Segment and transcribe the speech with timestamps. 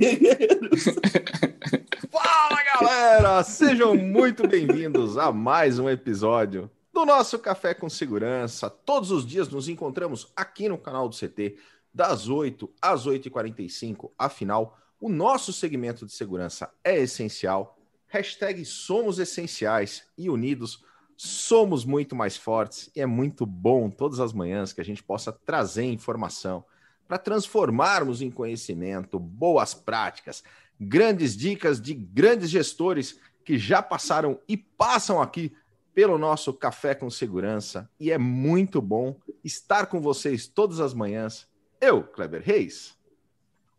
[2.10, 3.42] Fala galera!
[3.42, 8.70] Sejam muito bem-vindos a mais um episódio do nosso Café com Segurança.
[8.70, 11.58] Todos os dias nos encontramos aqui no canal do CT,
[11.92, 14.10] das 8 às 8h45.
[14.18, 17.76] Afinal, o nosso segmento de segurança é essencial.
[18.06, 20.82] Hashtag somos essenciais e unidos
[21.14, 22.90] somos muito mais fortes.
[22.96, 26.64] E é muito bom todas as manhãs que a gente possa trazer informação
[27.10, 30.44] para transformarmos em conhecimento boas práticas,
[30.78, 35.52] grandes dicas de grandes gestores que já passaram e passam aqui
[35.92, 37.90] pelo nosso Café com Segurança.
[37.98, 41.48] E é muito bom estar com vocês todas as manhãs.
[41.80, 42.96] Eu, Kleber Reis,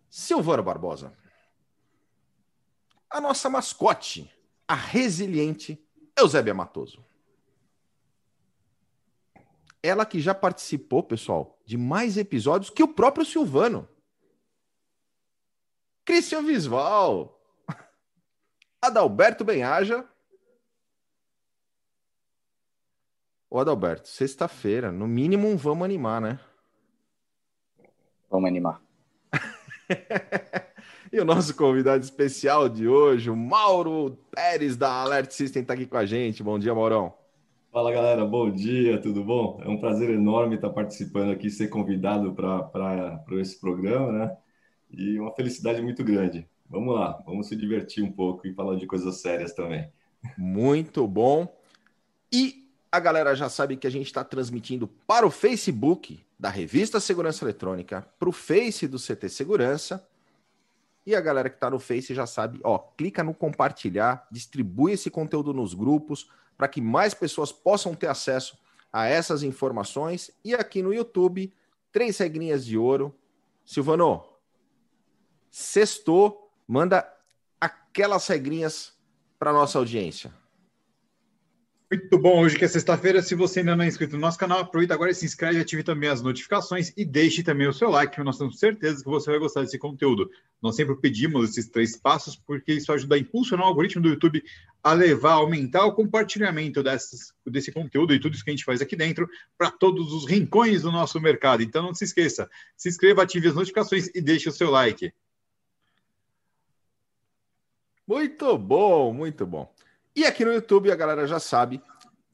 [0.09, 1.13] Silvano Barbosa,
[3.09, 4.29] a nossa mascote,
[4.67, 5.81] a resiliente
[6.17, 7.01] Eusébia Matoso.
[9.83, 13.87] Ela que já participou, pessoal, de mais episódios que o próprio Silvano.
[16.05, 17.39] Cristian Visval.
[18.81, 20.07] Adalberto Benhaja.
[23.49, 26.39] Ô, Adalberto, sexta-feira, no mínimo vamos animar, né?
[28.29, 28.81] Vamos animar.
[31.11, 35.85] e o nosso convidado especial de hoje, o Mauro Pérez da Alert System, está aqui
[35.85, 36.41] com a gente.
[36.41, 37.20] Bom dia, Maurão.
[37.71, 39.61] Fala galera, bom dia, tudo bom?
[39.63, 44.37] É um prazer enorme estar participando aqui, ser convidado para esse programa, né?
[44.89, 46.45] E uma felicidade muito grande.
[46.69, 49.89] Vamos lá, vamos se divertir um pouco e falar de coisas sérias também.
[50.37, 51.47] Muito bom.
[52.29, 56.99] E a galera já sabe que a gente está transmitindo para o Facebook da Revista
[56.99, 60.05] Segurança Eletrônica, para o Face do CT Segurança.
[61.05, 65.09] E a galera que está no Face já sabe, ó, clica no compartilhar, distribui esse
[65.09, 66.29] conteúdo nos grupos
[66.61, 68.55] para que mais pessoas possam ter acesso
[68.93, 70.29] a essas informações.
[70.45, 71.51] E aqui no YouTube,
[71.91, 73.17] três regrinhas de ouro.
[73.65, 74.23] Silvano,
[75.49, 77.11] sextou, manda
[77.59, 78.93] aquelas regrinhas
[79.39, 80.31] para nossa audiência.
[81.91, 84.59] Muito bom, hoje que é sexta-feira, se você ainda não é inscrito no nosso canal,
[84.59, 88.15] aproveita agora e se inscreve, ative também as notificações e deixe também o seu like,
[88.15, 90.31] que nós temos certeza que você vai gostar desse conteúdo.
[90.61, 94.41] Nós sempre pedimos esses três passos, porque isso ajuda a impulsionar o algoritmo do YouTube
[94.81, 98.79] a levar, aumentar o compartilhamento dessas, desse conteúdo e tudo isso que a gente faz
[98.79, 101.61] aqui dentro para todos os rincões do nosso mercado.
[101.61, 105.11] Então não se esqueça, se inscreva, ative as notificações e deixe o seu like.
[108.07, 109.69] Muito bom, muito bom.
[110.15, 111.81] E aqui no YouTube a galera já sabe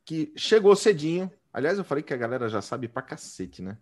[0.03, 1.31] que chegou cedinho.
[1.53, 3.77] Aliás, eu falei que a galera já sabe pra cacete, né?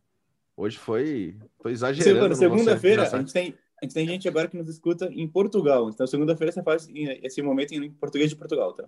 [0.58, 1.38] Hoje foi.
[1.62, 2.36] Tô exagerando.
[2.36, 5.90] Segunda-feira, a, gente tem, a gente tem gente agora que nos escuta em Portugal.
[5.90, 8.86] Então, segunda-feira você faz esse momento em português de Portugal, tá?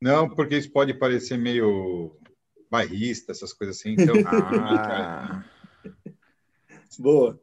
[0.00, 2.16] Não, porque isso pode parecer meio
[2.70, 3.92] bairrista, essas coisas assim.
[3.92, 4.14] Então.
[4.26, 5.44] ah.
[6.98, 7.38] Boa.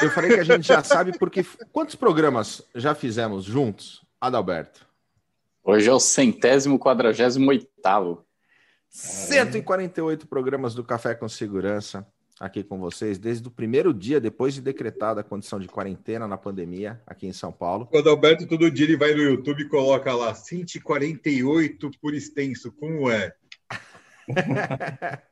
[0.00, 1.44] Eu falei que a gente já sabe porque.
[1.72, 4.89] Quantos programas já fizemos juntos, Adalberto?
[5.62, 8.24] Hoje é o centésimo quadragésimo oitavo.
[8.88, 12.06] 148 programas do Café com Segurança
[12.40, 16.38] aqui com vocês, desde o primeiro dia depois de decretada a condição de quarentena na
[16.38, 17.86] pandemia aqui em São Paulo.
[17.92, 23.10] O Adalberto todo dia ele vai no YouTube e coloca lá 148 por extenso, como
[23.10, 23.34] é?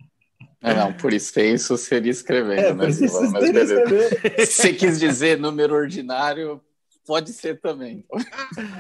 [0.61, 2.87] É, não, por extenso seria escrevendo, é, né?
[2.87, 3.81] Mas beleza.
[4.45, 6.61] Se quis dizer número ordinário,
[7.07, 8.05] pode ser também.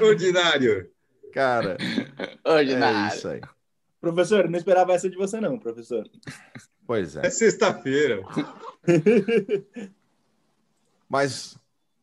[0.00, 0.91] Ordinário.
[1.33, 1.77] Cara,
[2.44, 3.12] ordinário.
[3.12, 3.41] é isso aí.
[4.00, 6.09] Professor, não esperava essa de você não, professor.
[6.87, 7.27] Pois é.
[7.27, 8.22] É sexta-feira.
[11.09, 11.59] Mas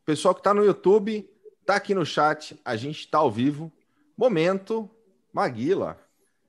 [0.06, 1.30] pessoal que está no YouTube,
[1.62, 3.72] está aqui no chat, a gente está ao vivo.
[4.18, 4.90] Momento
[5.34, 5.97] Maguila.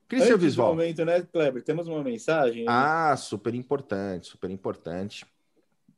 [0.09, 0.69] Cristian Visual.
[0.69, 1.63] momento, né, Kleber?
[1.63, 2.65] Temos uma mensagem.
[2.65, 2.67] Né?
[2.69, 5.27] Ah, super importante, super importante.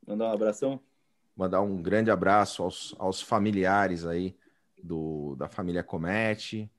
[0.07, 0.79] Mandar um abração.
[1.35, 4.35] Mandar um grande abraço aos, aos familiares aí
[4.81, 6.69] do, da família Comete,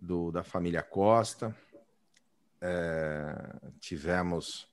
[0.00, 1.54] do, da família Costa.
[2.60, 3.34] É,
[3.78, 4.68] tivemos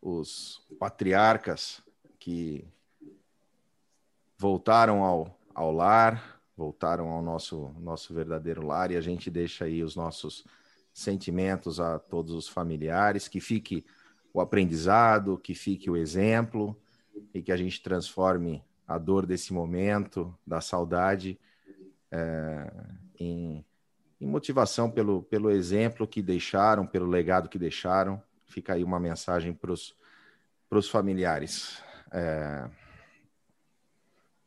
[0.00, 1.82] os patriarcas
[2.18, 2.66] que
[4.36, 9.82] voltaram ao, ao lar, voltaram ao nosso, nosso verdadeiro lar, e a gente deixa aí
[9.82, 10.44] os nossos
[10.92, 13.84] sentimentos a todos os familiares, que fique
[14.32, 16.76] o aprendizado, que fique o exemplo
[17.32, 21.38] e que a gente transforme a dor desse momento, da saudade,
[22.10, 22.72] é,
[23.18, 23.64] em,
[24.20, 28.22] em, motivação pelo, pelo exemplo que deixaram, pelo legado que deixaram.
[28.46, 31.82] Fica aí uma mensagem para os familiares.
[32.12, 32.70] É,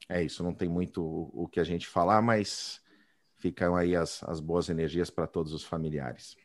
[0.10, 2.81] é, isso, não tem muito o, o, que a gente falar, mas
[3.36, 6.38] ficam aí as, as boas energias para todos os familiares.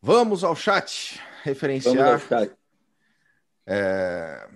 [0.00, 1.94] Vamos ao chat referenciar.
[1.94, 2.56] Vamos ao chat.
[3.66, 4.48] É...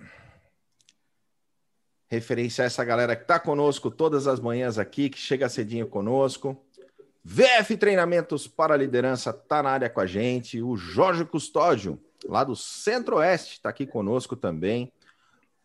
[2.15, 6.57] referenciar essa galera que está conosco todas as manhãs aqui, que chega cedinho conosco.
[7.23, 10.61] VF Treinamentos para Liderança está na área com a gente.
[10.61, 14.91] O Jorge Custódio, lá do Centro-Oeste, está aqui conosco também.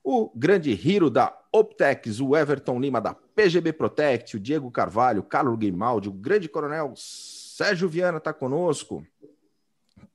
[0.02, 5.24] O grande Hiro da Optex, o Everton Lima da PGB Protect, o Diego Carvalho, o
[5.24, 9.06] Carlos Grimaldi, o grande coronel Sérgio Viana está conosco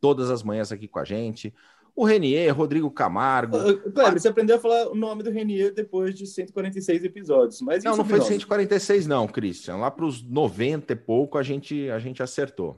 [0.02, 1.54] todas as manhãs aqui com a gente.
[1.96, 3.58] O Renier, Rodrigo Camargo.
[3.58, 7.62] Uh, Kleber, você aprendeu a falar o nome do Renier depois de 146 episódios.
[7.62, 9.78] Mas não, não foi 146, não, Christian.
[9.78, 12.78] Lá para os 90 e pouco a gente, a gente acertou.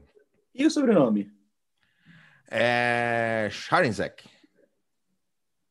[0.54, 1.32] E o sobrenome?
[2.52, 3.50] É.
[3.52, 4.24] Scharenzek.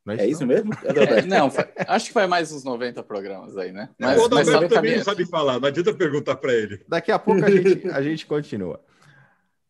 [0.04, 0.72] Não é, isso, é isso mesmo?
[0.84, 1.50] É, não,
[1.88, 3.90] acho que foi mais uns 90 programas aí, né?
[3.98, 6.80] Mas, o mas tá também não sabe falar, não adianta perguntar para ele.
[6.88, 8.80] Daqui a pouco a gente, a gente continua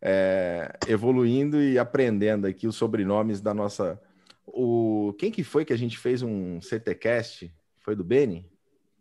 [0.08, 4.00] é, evoluindo e aprendendo aqui os sobrenomes da nossa.
[4.46, 7.52] O quem que foi que a gente fez um CTcast?
[7.80, 8.48] Foi do Beni?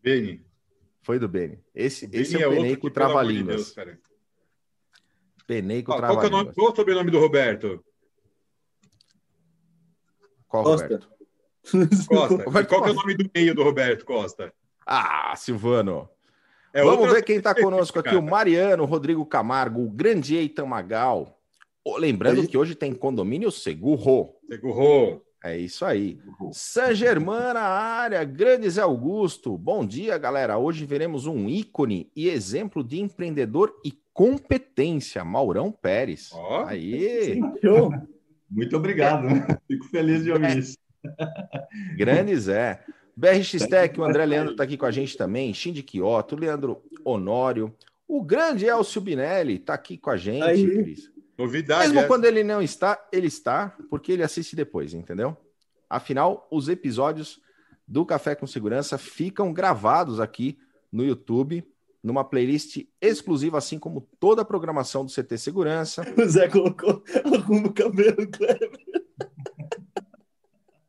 [0.01, 0.43] Beni.
[1.03, 1.63] Foi do Beni.
[1.75, 3.75] Esse, esse é o Peneico Trava-Línguas.
[5.45, 6.15] Peneico Trava-Línguas.
[6.15, 7.85] Qual, é o nome, qual é o sobrenome do Roberto?
[10.47, 10.85] Qual Costa.
[10.85, 11.09] Roberto?
[12.07, 12.35] Costa.
[12.45, 12.87] Roberto qual Costa.
[12.87, 14.51] é o nome do meio do Roberto Costa?
[14.83, 16.09] Ah, Silvano.
[16.75, 20.66] É Vamos ver quem está conosco aqui: o Mariano, o Rodrigo Camargo, o grande Eitan
[20.66, 21.39] Magal.
[21.98, 24.36] Lembrando que hoje tem condomínio Segurro.
[24.45, 25.22] Segurro.
[25.42, 26.19] É isso aí.
[26.51, 29.57] San Germán na área, grande Zé Augusto.
[29.57, 30.57] Bom dia, galera.
[30.57, 36.31] Hoje veremos um ícone e exemplo de empreendedor e competência, Maurão Pérez.
[36.33, 37.39] Oh, aí.
[38.51, 39.27] Muito obrigado.
[39.66, 40.57] Fico feliz de ouvir é.
[40.57, 40.77] isso.
[41.95, 42.83] Grande Zé.
[43.15, 47.73] BRX Tech, o André Leandro está aqui com a gente também, Shindy Kioto, Leandro Honório,
[48.07, 50.83] o grande Elcio Binelli está aqui com a gente, Aí.
[50.83, 51.12] Cris.
[51.38, 51.88] Novidade.
[51.88, 52.07] Mesmo é.
[52.07, 55.35] quando ele não está, ele está, porque ele assiste depois, entendeu?
[55.89, 57.41] Afinal, os episódios
[57.88, 60.57] do Café com Segurança ficam gravados aqui
[60.91, 61.63] no YouTube,
[62.01, 66.06] numa playlist exclusiva, assim como toda a programação do CT Segurança.
[66.17, 67.03] O Zé colocou
[67.33, 68.84] arruma o cabelo, Kleber.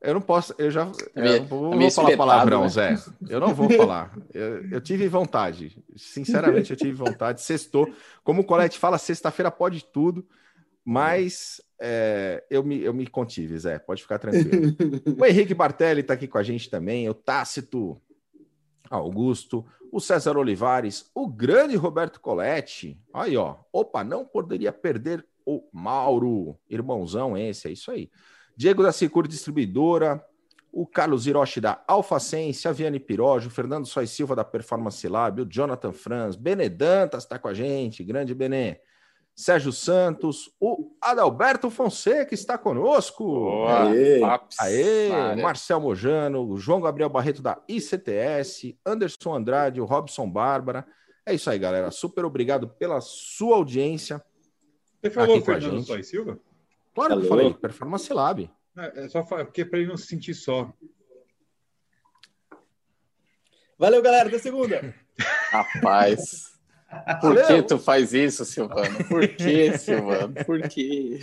[0.06, 2.69] Eu não posso, eu já eu não vou, vou falar palavrão, né?
[2.69, 2.97] Zé.
[3.29, 4.17] Eu não vou falar.
[4.32, 7.43] Eu, eu, tive vontade, sinceramente, eu tive vontade.
[7.43, 7.93] Sextou,
[8.23, 10.25] como o Colete fala, sexta-feira pode tudo,
[10.85, 13.81] mas é, eu, me, eu me contive, Zé.
[13.81, 14.76] Pode ficar tranquilo.
[15.19, 18.00] o Henrique Bartelli está aqui com a gente também, o Tácito
[18.88, 22.97] Augusto, o César Olivares, o grande Roberto Colete.
[23.12, 23.56] Aí, ó.
[23.73, 28.09] Opa, não poderia perder o Mauro, irmãozão esse, é isso aí.
[28.56, 30.25] Diego da Secur Distribuidora,
[30.73, 35.43] o Carlos Hiroshi da Alfacense, a Viane Pirojo, o Fernando Sois Silva da Performance Lab,
[35.43, 38.79] o Jonathan Franz, Benedantas está com a gente, grande Benê.
[39.35, 43.67] Sérgio Santos, o Adalberto Fonseca está conosco.
[43.67, 44.23] Aê,
[44.59, 50.87] Aê Marcel Mojano, o João Gabriel Barreto da ICTS, Anderson Andrade, o Robson Bárbara.
[51.26, 51.91] É isso aí, galera.
[51.91, 54.25] Super obrigado pela sua audiência.
[55.02, 56.41] Você falou Fernando Sois Silva?
[56.96, 57.22] Claro Alô?
[57.22, 58.50] que falei, Performance Lab.
[58.75, 60.72] É, é só porque é para ele não se sentir só.
[63.78, 64.94] Valeu, galera, até segunda.
[65.52, 66.58] Rapaz.
[67.20, 67.46] Por Valeu.
[67.46, 69.04] que tu faz isso, Silvano?
[69.09, 70.42] Por que, Silvano?
[70.47, 71.21] Por que?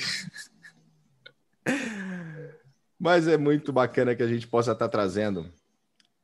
[3.00, 5.52] Mas é muito bacana que a gente possa estar trazendo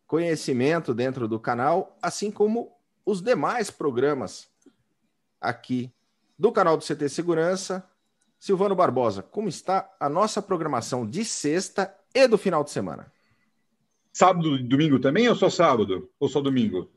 [0.06, 2.72] conhecimento dentro do canal, assim como
[3.04, 4.48] os demais programas
[5.42, 5.92] aqui
[6.38, 7.89] do canal do CT Segurança,
[8.40, 13.12] Silvano Barbosa, como está a nossa programação de sexta e do final de semana?
[14.14, 16.10] Sábado e domingo também ou só sábado?
[16.20, 16.90] Ou só domingo?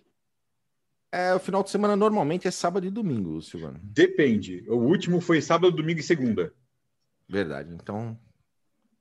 [1.10, 3.78] É, o final de semana normalmente é sábado e domingo, Silvano.
[3.82, 4.64] Depende.
[4.68, 6.54] O último foi sábado, domingo e segunda.
[7.28, 7.74] Verdade.
[7.74, 8.18] Então,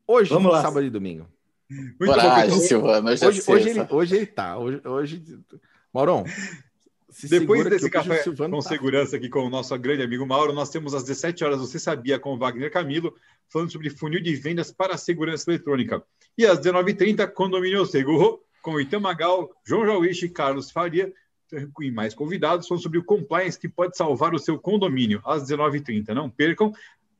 [0.05, 0.61] hoje, Vamos lá.
[0.61, 1.27] sábado e domingo.
[1.69, 3.09] Muito Coragem, bom, Silvano.
[3.09, 4.57] Hoje, hoje, é hoje, ele, hoje ele tá.
[4.57, 5.39] Hoje, hoje...
[5.93, 6.25] Maurão,
[7.11, 8.61] se Depois desse café com tá...
[8.61, 12.17] segurança aqui com o nosso grande amigo Mauro, nós temos às 17 horas, você sabia,
[12.17, 13.13] com o Wagner Camilo,
[13.49, 16.01] falando sobre funil de vendas para segurança eletrônica.
[16.37, 21.13] E às 19h30, Condomínio Seguro, com Itamagal, João Jauichi e Carlos Faria,
[21.81, 26.09] e mais convidados, falando sobre o compliance que pode salvar o seu condomínio, às 19h30.
[26.13, 26.71] Não percam.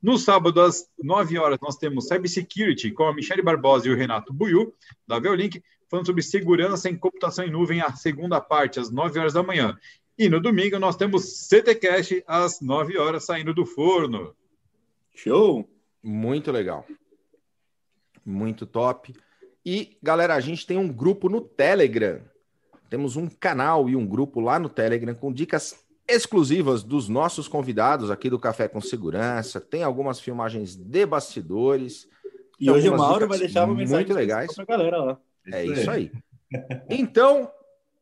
[0.01, 4.33] No sábado, às 9 horas, nós temos Cybersecurity com a Michelle Barbosa e o Renato
[4.33, 4.73] Buiu,
[5.05, 9.33] da Veolink falando sobre segurança em computação em nuvem, a segunda parte, às 9 horas
[9.33, 9.77] da manhã.
[10.17, 14.33] E no domingo nós temos CTCast às 9 horas saindo do forno.
[15.13, 15.69] Show!
[16.01, 16.85] Muito legal.
[18.25, 19.13] Muito top.
[19.65, 22.21] E, galera, a gente tem um grupo no Telegram.
[22.89, 28.09] Temos um canal e um grupo lá no Telegram com dicas exclusivas dos nossos convidados
[28.09, 29.59] aqui do Café com Segurança.
[29.59, 32.07] Tem algumas filmagens de bastidores.
[32.59, 35.19] E hoje o Mauro vai deixar uma mensagem muito legais para a galera lá.
[35.47, 36.11] É isso aí.
[36.89, 37.49] Então,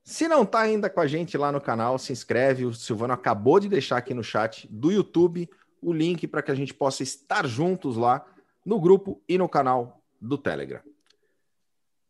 [0.03, 2.65] se não está ainda com a gente lá no canal, se inscreve.
[2.65, 5.47] O Silvano acabou de deixar aqui no chat do YouTube
[5.79, 8.25] o link para que a gente possa estar juntos lá
[8.65, 10.81] no grupo e no canal do Telegram.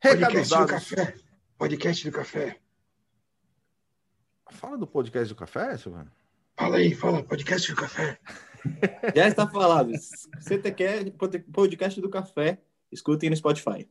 [0.01, 0.65] Recados Podcast dados.
[0.65, 1.15] do café.
[1.57, 2.59] Podcast do café.
[4.49, 6.11] Fala do podcast do café, Silvano.
[6.57, 8.17] Fala aí, fala, podcast do café.
[9.15, 9.91] Já está falado.
[9.91, 11.11] Você quer
[11.51, 13.87] podcast do café, escutem no Spotify.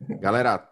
[0.00, 0.68] Galera,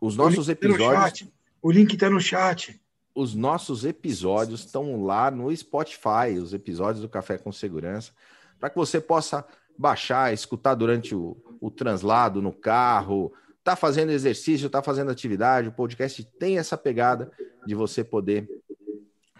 [0.00, 1.28] os nossos tá episódios.
[1.62, 2.80] O link está no chat.
[3.14, 8.12] Os nossos episódios estão lá no Spotify, os episódios do Café com Segurança,
[8.58, 9.46] para que você possa
[9.78, 13.32] baixar, escutar durante o, o translado no carro,
[13.62, 17.30] tá fazendo exercício, tá fazendo atividade, o podcast tem essa pegada
[17.66, 18.48] de você poder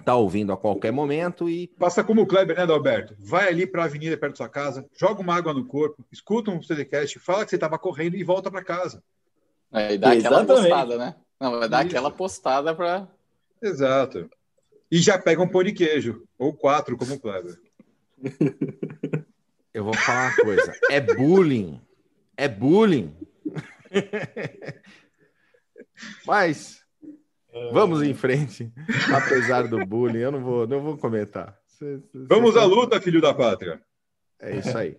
[0.04, 1.68] tá ouvindo a qualquer momento e.
[1.78, 3.16] Passa como o Kleber, né, Alberto?
[3.18, 6.50] Vai ali para a avenida perto da sua casa, joga uma água no corpo, escuta
[6.50, 9.02] um podcast, fala que você estava correndo e volta para casa.
[9.72, 10.50] É, e dá Exatamente.
[10.50, 11.14] aquela postada, né?
[11.40, 11.96] Não, vai dar Isso.
[11.96, 13.08] aquela postada para.
[13.62, 14.30] Exato.
[14.90, 17.58] E já pega um pão de queijo, ou quatro, como o Kleber.
[19.72, 21.80] Eu vou falar uma coisa: é bullying.
[22.36, 23.16] É bullying.
[26.26, 26.81] Mas
[27.72, 28.72] Vamos em frente,
[29.14, 31.58] apesar do bullying, eu não vou, não vou comentar.
[31.66, 33.80] Cê, cê, Vamos à luta, filho da pátria.
[34.40, 34.96] É isso aí.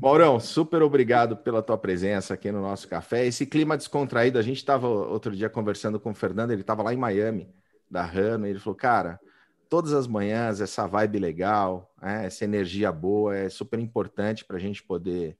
[0.00, 3.26] Maurão, super obrigado pela tua presença aqui no nosso café.
[3.26, 6.92] Esse clima descontraído, a gente estava outro dia conversando com o Fernando, ele estava lá
[6.92, 7.48] em Miami,
[7.90, 9.20] da Rano, e ele falou, cara,
[9.68, 14.60] todas as manhãs, essa vibe legal, né, essa energia boa, é super importante para a
[14.60, 15.36] gente poder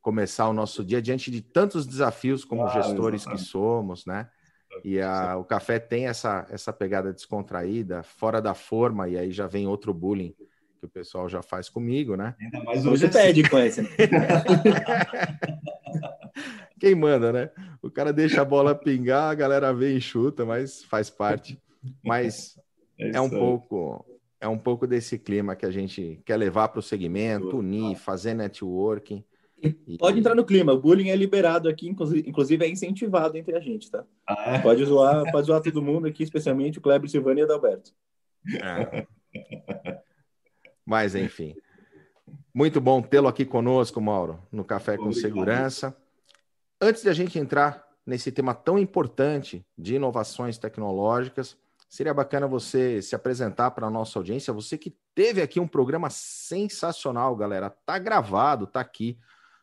[0.00, 3.44] começar o nosso dia diante de tantos desafios como ah, gestores exatamente.
[3.44, 4.28] que somos, né?
[4.84, 9.46] E a, o café tem essa, essa pegada descontraída, fora da forma, e aí já
[9.46, 10.34] vem outro bullying
[10.78, 12.34] que o pessoal já faz comigo, né?
[12.40, 13.82] Ainda mais hoje Você pede com esse.
[13.82, 13.88] Né?
[16.78, 17.50] Quem manda, né?
[17.82, 21.60] O cara deixa a bola pingar, a galera vem e chuta, mas faz parte.
[22.04, 22.56] Mas
[22.98, 24.04] é, é um pouco
[24.40, 28.34] é um pouco desse clima que a gente quer levar para o segmento, unir, fazer
[28.34, 29.24] networking
[29.98, 33.90] Pode entrar no clima, o bullying é liberado aqui, inclusive é incentivado entre a gente,
[33.90, 34.04] tá?
[34.26, 34.58] Ah, é?
[34.60, 37.92] Pode zoar, pode zoar todo mundo aqui, especialmente o Kleber, Silvano e Adalberto.
[38.62, 39.06] É.
[40.86, 41.54] Mas, enfim.
[42.54, 45.20] Muito bom tê-lo aqui conosco, Mauro, no Café com Obrigado.
[45.20, 45.96] Segurança.
[46.80, 51.56] Antes de a gente entrar nesse tema tão importante de inovações tecnológicas,
[51.88, 54.52] seria bacana você se apresentar para a nossa audiência.
[54.52, 57.70] Você que teve aqui um programa sensacional, galera.
[57.70, 59.18] Tá gravado, tá aqui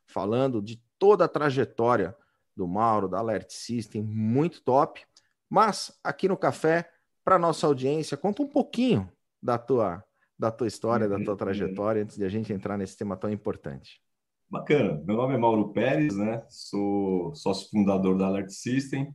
[0.07, 2.15] falando de toda a trajetória
[2.55, 5.01] do Mauro, da Alert System, muito top.
[5.49, 6.89] Mas aqui no café,
[7.23, 10.03] para nossa audiência, conta um pouquinho da tua
[10.37, 11.37] da tua história, da tua uhum.
[11.37, 14.01] trajetória, antes de a gente entrar nesse tema tão importante.
[14.49, 15.01] Bacana.
[15.05, 16.43] Meu nome é Mauro Pérez, né?
[16.49, 19.13] Sou sócio fundador da Alert System.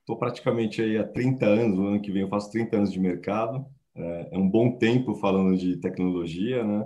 [0.00, 2.98] Estou praticamente aí há 30 anos, no ano que vem eu faço 30 anos de
[2.98, 3.64] mercado.
[3.94, 6.84] É, é um bom tempo falando de tecnologia, né?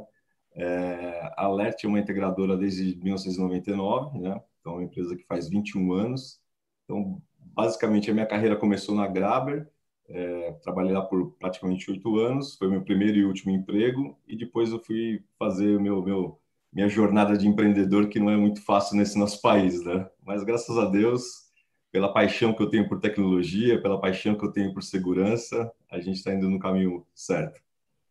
[0.55, 4.41] É, a Alert é uma integradora desde 1999, né?
[4.61, 6.41] Então, é uma empresa que faz 21 anos.
[6.85, 9.69] Então, basicamente, a minha carreira começou na Graber.
[10.09, 12.57] É, trabalhei lá por praticamente oito anos.
[12.57, 14.19] Foi meu primeiro e último emprego.
[14.27, 16.41] E depois eu fui fazer meu, meu
[16.73, 20.09] minha jornada de empreendedor, que não é muito fácil nesse nosso país, né?
[20.25, 21.45] Mas, graças a Deus,
[21.93, 26.01] pela paixão que eu tenho por tecnologia, pela paixão que eu tenho por segurança, a
[26.01, 27.63] gente está indo no caminho certo,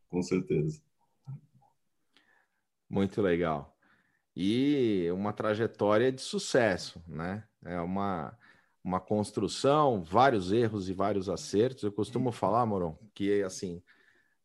[0.10, 0.82] com certeza.
[2.90, 3.76] Muito legal.
[4.36, 7.44] E uma trajetória de sucesso, né?
[7.64, 8.38] É uma,
[8.84, 11.84] uma construção, vários erros e vários acertos.
[11.84, 13.82] Eu costumo falar, Moron, que assim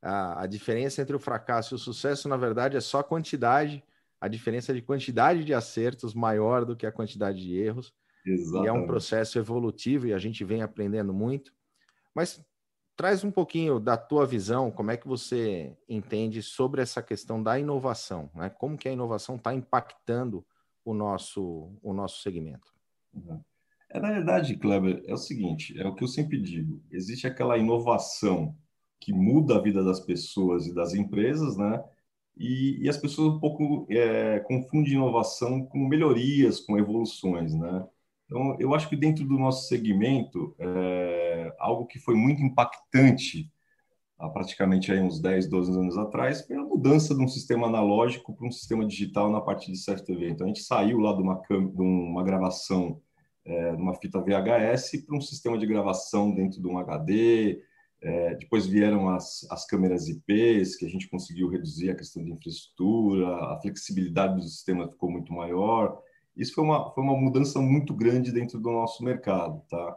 [0.03, 3.83] a, a diferença entre o fracasso e o sucesso, na verdade, é só a quantidade,
[4.21, 7.93] a diferença de quantidade de acertos maior do que a quantidade de erros.
[8.25, 8.65] Exatamente.
[8.65, 11.53] E é um processo evolutivo e a gente vem aprendendo muito.
[12.15, 12.41] Mas
[12.99, 17.57] Traz um pouquinho da tua visão, como é que você entende sobre essa questão da
[17.57, 18.51] inovação, né?
[18.51, 20.45] Como que a inovação está impactando
[20.85, 22.75] o nosso, o nosso segmento?
[23.15, 23.41] Uhum.
[23.89, 27.57] É, na verdade, Kleber, é o seguinte, é o que eu sempre digo, existe aquela
[27.57, 28.57] inovação
[29.01, 31.81] que muda a vida das pessoas e das empresas, né?
[32.37, 37.87] E, e as pessoas um pouco é, confundem inovação com melhorias, com evoluções, né?
[38.27, 41.18] Então, eu acho que dentro do nosso segmento, é,
[41.59, 43.51] algo que foi muito impactante
[44.19, 48.35] há praticamente aí uns 10, 12 anos atrás, foi a mudança de um sistema analógico
[48.35, 50.31] para um sistema digital na parte de CFTV.
[50.31, 53.01] Então, a gente saiu lá de uma, de uma gravação,
[53.45, 57.63] é, de uma fita VHS, para um sistema de gravação dentro de um HD.
[58.01, 62.33] É, depois vieram as, as câmeras IPs, que a gente conseguiu reduzir a questão de
[62.33, 66.01] infraestrutura, a flexibilidade do sistema ficou muito maior
[66.37, 69.97] Isso foi uma, foi uma mudança muito grande dentro do nosso mercado, tá?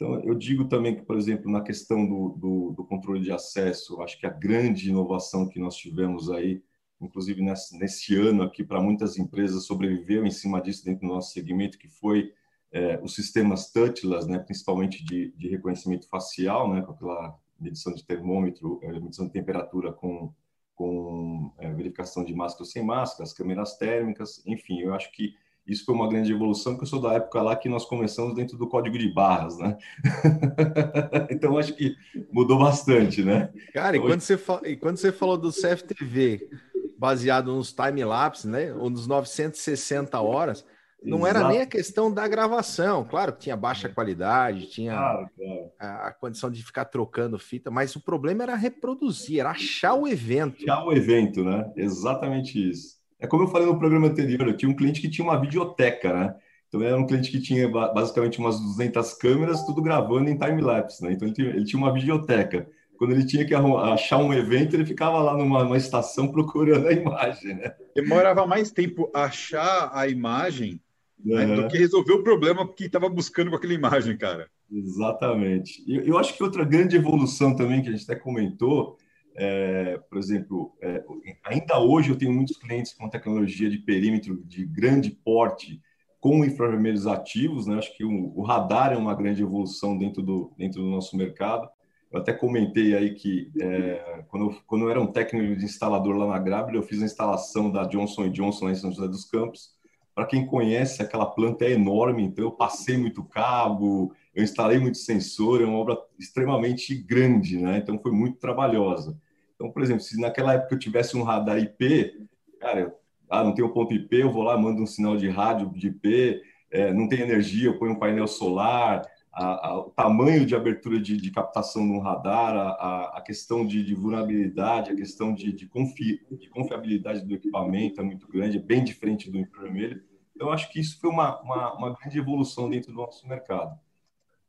[0.00, 4.00] Então, eu digo também que, por exemplo, na questão do, do, do controle de acesso,
[4.00, 6.62] acho que a grande inovação que nós tivemos aí,
[6.98, 11.34] inclusive nesse, nesse ano aqui, para muitas empresas sobreviveu em cima disso dentro do nosso
[11.34, 12.32] segmento, que foi
[12.72, 18.02] é, os sistemas touchless, né, principalmente de, de reconhecimento facial, né, com aquela medição de
[18.02, 20.32] termômetro, é, medição de temperatura com,
[20.74, 25.34] com é, verificação de máscara ou sem máscara, as câmeras térmicas, enfim, eu acho que
[25.70, 28.58] isso foi uma grande evolução, porque eu sou da época lá que nós começamos dentro
[28.58, 29.78] do código de barras, né?
[31.30, 31.94] então, acho que
[32.32, 33.50] mudou bastante, né?
[33.72, 36.50] Cara, e, quando você e quando você falou do CFTV
[36.98, 38.74] baseado nos time-lapse, né?
[38.74, 40.66] Ou nos 960 horas,
[41.02, 41.38] não Exato.
[41.38, 43.04] era nem a questão da gravação.
[43.04, 43.90] Claro que tinha baixa é.
[43.90, 45.70] qualidade, tinha claro, claro.
[45.78, 50.06] A, a, condição de ficar trocando fita, mas o problema era reproduzir, era achar o
[50.06, 50.62] evento.
[50.62, 51.72] Achar o evento, né?
[51.76, 52.99] Exatamente isso.
[53.20, 56.12] É como eu falei no programa anterior, eu tinha um cliente que tinha uma videoteca,
[56.12, 56.34] né?
[56.68, 61.12] Então era um cliente que tinha basicamente umas 200 câmeras, tudo gravando em time-lapse, né?
[61.12, 62.68] Então ele tinha, ele tinha, uma videoteca.
[62.96, 67.54] Quando ele tinha que achar um evento, ele ficava lá numa estação procurando a imagem,
[67.56, 67.74] né?
[67.94, 70.80] Demorava mais tempo achar a imagem
[71.24, 71.36] uhum.
[71.36, 74.48] né, do que resolver o problema que estava buscando com aquela imagem, cara.
[74.70, 75.82] Exatamente.
[75.86, 78.96] E eu acho que outra grande evolução também que a gente até comentou
[79.42, 81.02] é, por exemplo, é,
[81.44, 85.80] ainda hoje eu tenho muitos clientes com tecnologia de perímetro de grande porte
[86.20, 87.78] com infravermelhos ativos, né?
[87.78, 91.66] Acho que o, o, radar é uma grande evolução dentro do, dentro do nosso mercado.
[92.12, 96.14] Eu até comentei aí que é, quando, eu, quando eu era um técnico de instalador
[96.16, 99.24] lá na Grabler, eu fiz a instalação da Johnson Johnson lá em São José dos
[99.24, 99.70] Campos.
[100.14, 104.98] Para quem conhece, aquela planta é enorme, então eu passei muito cabo, eu instalei muito
[104.98, 107.78] sensor, é uma obra extremamente grande, né?
[107.78, 109.18] Então foi muito trabalhosa.
[109.60, 112.26] Então, por exemplo, se naquela época eu tivesse um radar IP,
[112.58, 112.92] cara, eu,
[113.28, 116.40] ah, não tenho ponto IP, eu vou lá, mando um sinal de rádio de IP,
[116.70, 120.98] é, não tem energia, eu ponho um painel solar, a, a, o tamanho de abertura
[120.98, 125.66] de, de captação no radar, a, a questão de, de, vulnerabilidade, a questão de, de,
[125.66, 130.02] confi, de, confiabilidade do equipamento é muito grande, é bem diferente do infravermelho.
[130.34, 133.78] Então, acho que isso foi uma, uma, uma grande evolução dentro do nosso mercado.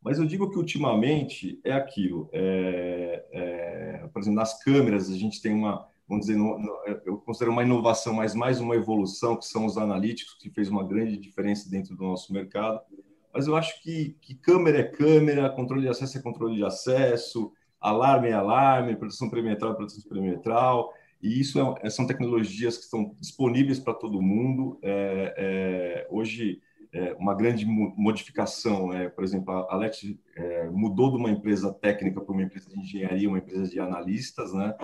[0.02, 2.30] Mas eu digo que ultimamente é aquilo.
[2.34, 6.40] É, é, por exemplo, nas câmeras a gente tem uma, vamos dizer,
[7.06, 10.84] eu considero uma inovação, mas mais uma evolução, que são os analíticos, que fez uma
[10.86, 12.82] grande diferença dentro do nosso mercado.
[13.34, 17.54] Mas eu acho que, que câmera é câmera, controle de acesso é controle de acesso,
[17.80, 20.94] alarme é alarme, proteção perimetral é proteção perimetral.
[21.22, 24.80] E isso é, são tecnologias que estão disponíveis para todo mundo.
[24.82, 26.62] É, é hoje,
[26.93, 28.93] é, uma grande modificação.
[28.93, 30.04] É, por exemplo, a Alex
[30.36, 34.54] é, mudou de uma empresa técnica para uma empresa de engenharia, uma empresa de analistas,
[34.54, 34.75] né?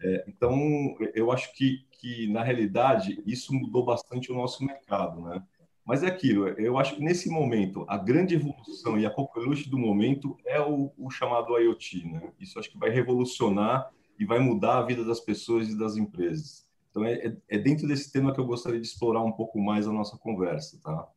[0.00, 5.42] É, então, eu acho que, que, na realidade, isso mudou bastante o nosso mercado, né?
[5.84, 9.78] Mas é aquilo, eu acho que nesse momento, a grande evolução e a coqueluche do
[9.78, 12.30] momento é o, o chamado IoT, né?
[12.38, 16.66] Isso acho que vai revolucionar e vai mudar a vida das pessoas e das empresas.
[16.90, 19.92] Então, é, é dentro desse tema que eu gostaria de explorar um pouco mais a
[19.92, 21.08] nossa conversa, tá?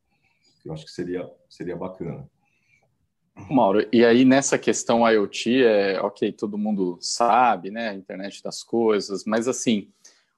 [0.64, 2.28] Eu acho que seria, seria bacana.
[3.50, 8.62] Mauro, e aí nessa questão IoT, é ok, todo mundo sabe, né, a internet das
[8.62, 9.90] coisas, mas assim,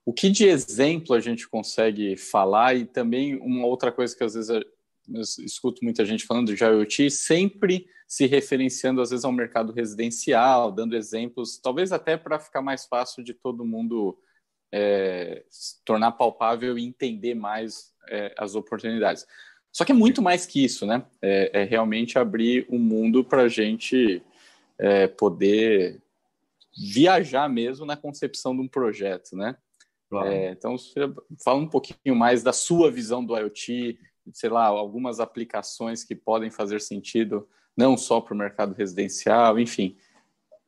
[0.04, 4.34] o que de exemplo a gente consegue falar e também uma outra coisa que às
[4.34, 4.62] vezes eu
[5.44, 10.96] escuto muita gente falando de IoT, sempre se referenciando às vezes ao mercado residencial, dando
[10.96, 14.18] exemplos, talvez até para ficar mais fácil de todo mundo
[14.72, 15.44] é,
[15.84, 19.26] tornar palpável e entender mais é, as oportunidades.
[19.74, 21.04] Só que é muito mais que isso, né?
[21.20, 24.22] É, é realmente abrir o um mundo para a gente
[24.78, 26.00] é, poder
[26.76, 29.56] viajar mesmo na concepção de um projeto, né?
[30.08, 30.28] Claro.
[30.28, 30.76] É, então,
[31.42, 33.98] fala um pouquinho mais da sua visão do IoT,
[34.32, 39.96] sei lá, algumas aplicações que podem fazer sentido não só para o mercado residencial, enfim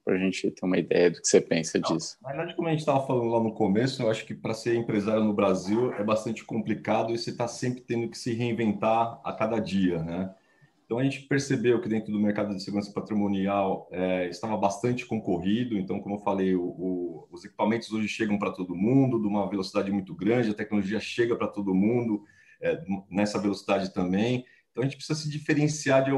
[0.07, 2.16] para a gente ter uma ideia do que você pensa Não, disso.
[2.23, 4.77] Na verdade, como a gente estava falando lá no começo, eu acho que para ser
[4.77, 9.33] empresário no Brasil é bastante complicado e você está sempre tendo que se reinventar a
[9.33, 10.33] cada dia, né?
[10.85, 15.77] Então a gente percebeu que dentro do mercado de segurança patrimonial é, estava bastante concorrido.
[15.77, 19.51] Então, como eu falei, o, o, os equipamentos hoje chegam para todo mundo, de uma
[19.51, 22.23] velocidade muito grande, a tecnologia chega para todo mundo
[22.61, 24.45] é, nessa velocidade também.
[24.71, 26.12] Então a gente precisa se diferenciar de,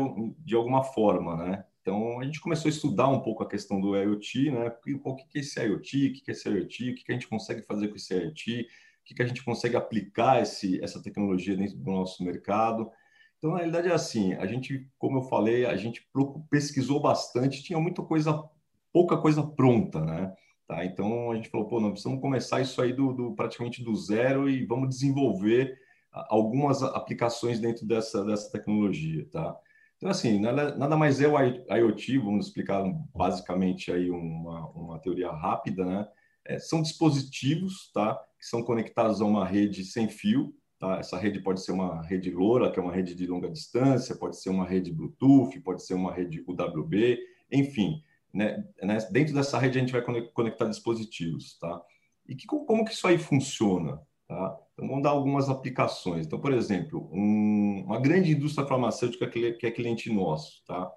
[0.44, 1.64] de alguma forma, né?
[1.88, 4.70] Então, a gente começou a estudar um pouco a questão do IoT, né?
[5.02, 6.08] O que é esse IoT?
[6.08, 6.90] O que é esse IoT?
[6.90, 8.68] O que a gente consegue fazer com esse IoT?
[9.00, 12.90] O que a gente consegue aplicar esse, essa tecnologia dentro do nosso mercado?
[13.38, 16.06] Então, na realidade, é assim, a gente, como eu falei, a gente
[16.50, 18.44] pesquisou bastante, tinha muita coisa,
[18.92, 20.34] pouca coisa pronta, né?
[20.66, 20.84] Tá?
[20.84, 24.46] Então, a gente falou, pô, nós precisamos começar isso aí do, do praticamente do zero
[24.46, 25.74] e vamos desenvolver
[26.12, 29.58] algumas aplicações dentro dessa, dessa tecnologia, tá?
[29.98, 35.30] Então, assim, nada, nada mais é o IoT, vamos explicar basicamente aí uma, uma teoria
[35.30, 36.08] rápida, né?
[36.46, 38.14] É, são dispositivos, tá?
[38.38, 40.98] Que são conectados a uma rede sem fio, tá?
[40.98, 44.40] Essa rede pode ser uma rede LoRa, que é uma rede de longa distância, pode
[44.40, 47.18] ser uma rede Bluetooth, pode ser uma rede UWB,
[47.50, 48.00] enfim,
[48.32, 48.64] né?
[48.80, 48.98] né?
[49.10, 51.82] Dentro dessa rede a gente vai conectar dispositivos, tá?
[52.28, 54.56] E que, como que isso aí funciona, tá?
[54.74, 56.26] Então, vamos dar algumas aplicações.
[56.26, 60.88] Então, por exemplo, um, uma grande indústria farmacêutica que é cliente nosso, tá?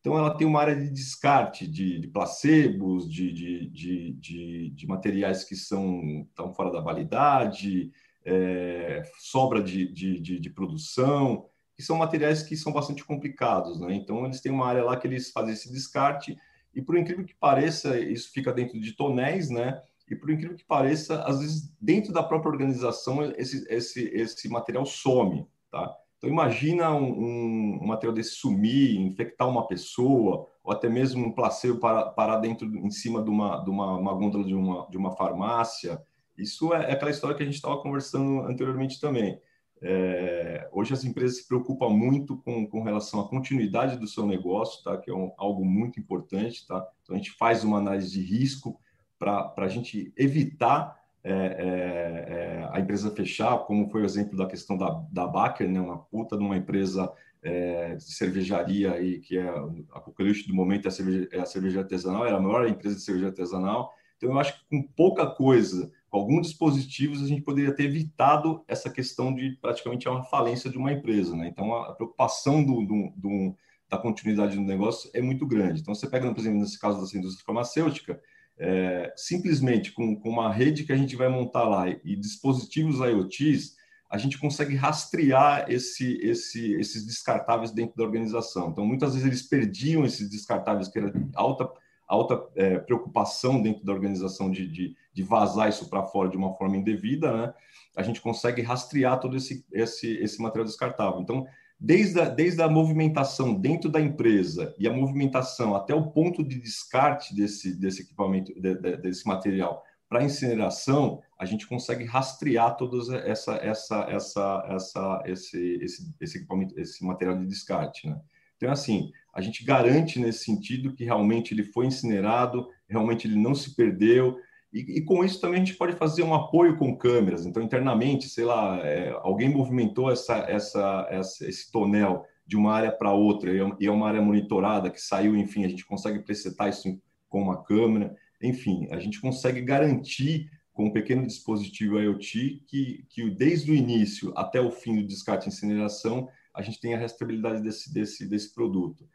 [0.00, 3.32] Então, ela tem uma área de descarte de, de placebos, de,
[3.68, 7.92] de, de, materiais que são estão fora da validade,
[8.24, 13.78] é, sobra de, de, produção, que são materiais que são bastante complicados.
[13.78, 13.94] Né?
[13.94, 16.36] Então, eles têm uma área lá que eles fazem esse descarte,
[16.74, 19.82] e por incrível que pareça, isso fica dentro de tonéis, né?
[20.10, 24.84] E por incrível que pareça, às vezes dentro da própria organização esse, esse, esse material
[24.84, 25.96] some, tá?
[26.18, 31.78] Então imagina um, um, material desse sumir, infectar uma pessoa, ou até mesmo um placebo
[31.78, 35.12] para, parar dentro, em cima de uma, de uma, uma gôndola de uma, de uma
[35.12, 36.02] farmácia.
[36.36, 39.40] Isso é, é aquela história que a gente estava conversando anteriormente também.
[39.80, 44.84] É, hoje as empresas se preocupam muito com, com relação à continuidade do seu negócio,
[44.84, 44.98] tá?
[44.98, 46.66] que é um, algo muito importante.
[46.66, 46.86] Tá?
[47.02, 48.78] Então a gente faz uma análise de risco,
[49.20, 54.46] para a gente evitar é, é, é, a empresa fechar, como foi o exemplo da
[54.46, 59.36] questão da, da Baker, né, uma puta de uma empresa é, de cervejaria aí, que
[59.36, 62.66] é a coqueluche do momento é a, cerveja, é a cerveja artesanal, era a maior
[62.66, 63.92] empresa de cerveja artesanal.
[64.16, 68.64] Então, eu acho que com pouca coisa, com alguns dispositivos, a gente poderia ter evitado
[68.66, 71.36] essa questão de praticamente uma falência de uma empresa.
[71.36, 71.48] Né?
[71.48, 73.56] Então, a, preocupação do, do, do,
[73.90, 75.82] da continuidade do negócio é muito grande.
[75.82, 78.20] Então, você pega, por exemplo, nesse caso da indústria farmacêutica,
[78.60, 83.74] é, simplesmente com, com, uma rede que a gente vai montar lá e dispositivos IoTs,
[84.10, 88.68] a gente consegue rastrear esse, esse, esses descartáveis dentro da organização.
[88.68, 91.70] Então, muitas vezes eles perdiam esses descartáveis, que era alta,
[92.06, 96.52] alta é, preocupação dentro da organização de, de, de vazar isso para fora de uma
[96.54, 97.54] forma indevida, né?
[97.96, 101.20] A gente consegue rastrear todo esse, esse, esse material descartável.
[101.20, 101.46] Então,
[101.80, 106.60] desde a, desde a movimentação dentro da empresa e a movimentação até o ponto de
[106.60, 113.08] descarte desse, desse equipamento, de, de, desse material para incineração, a gente consegue rastrear todos
[113.10, 118.08] essa, essa, essa, essa, esse, esse, esse equipamento, esse material de descarte.
[118.08, 118.20] Né?
[118.56, 123.54] Então, assim, a gente garante nesse sentido que realmente ele foi incinerado, realmente ele não
[123.54, 124.36] se perdeu,
[124.72, 127.44] e, e, com isso também a gente pode fazer um apoio com câmeras.
[127.44, 132.92] Então, internamente, sei lá, é, alguém movimentou essa, essa, essa, esse tonel de uma área
[132.92, 137.00] para outra e é uma área monitorada que saiu, enfim, a gente consegue presetar isso
[137.28, 138.14] com uma câmera.
[138.42, 144.32] Enfim, a gente consegue garantir com um pequeno dispositivo IoT que, que desde o início
[144.36, 148.54] até o fim do descarte e incineração, a gente tem a rastreabilidade desse, desse, desse
[148.54, 149.06] produto.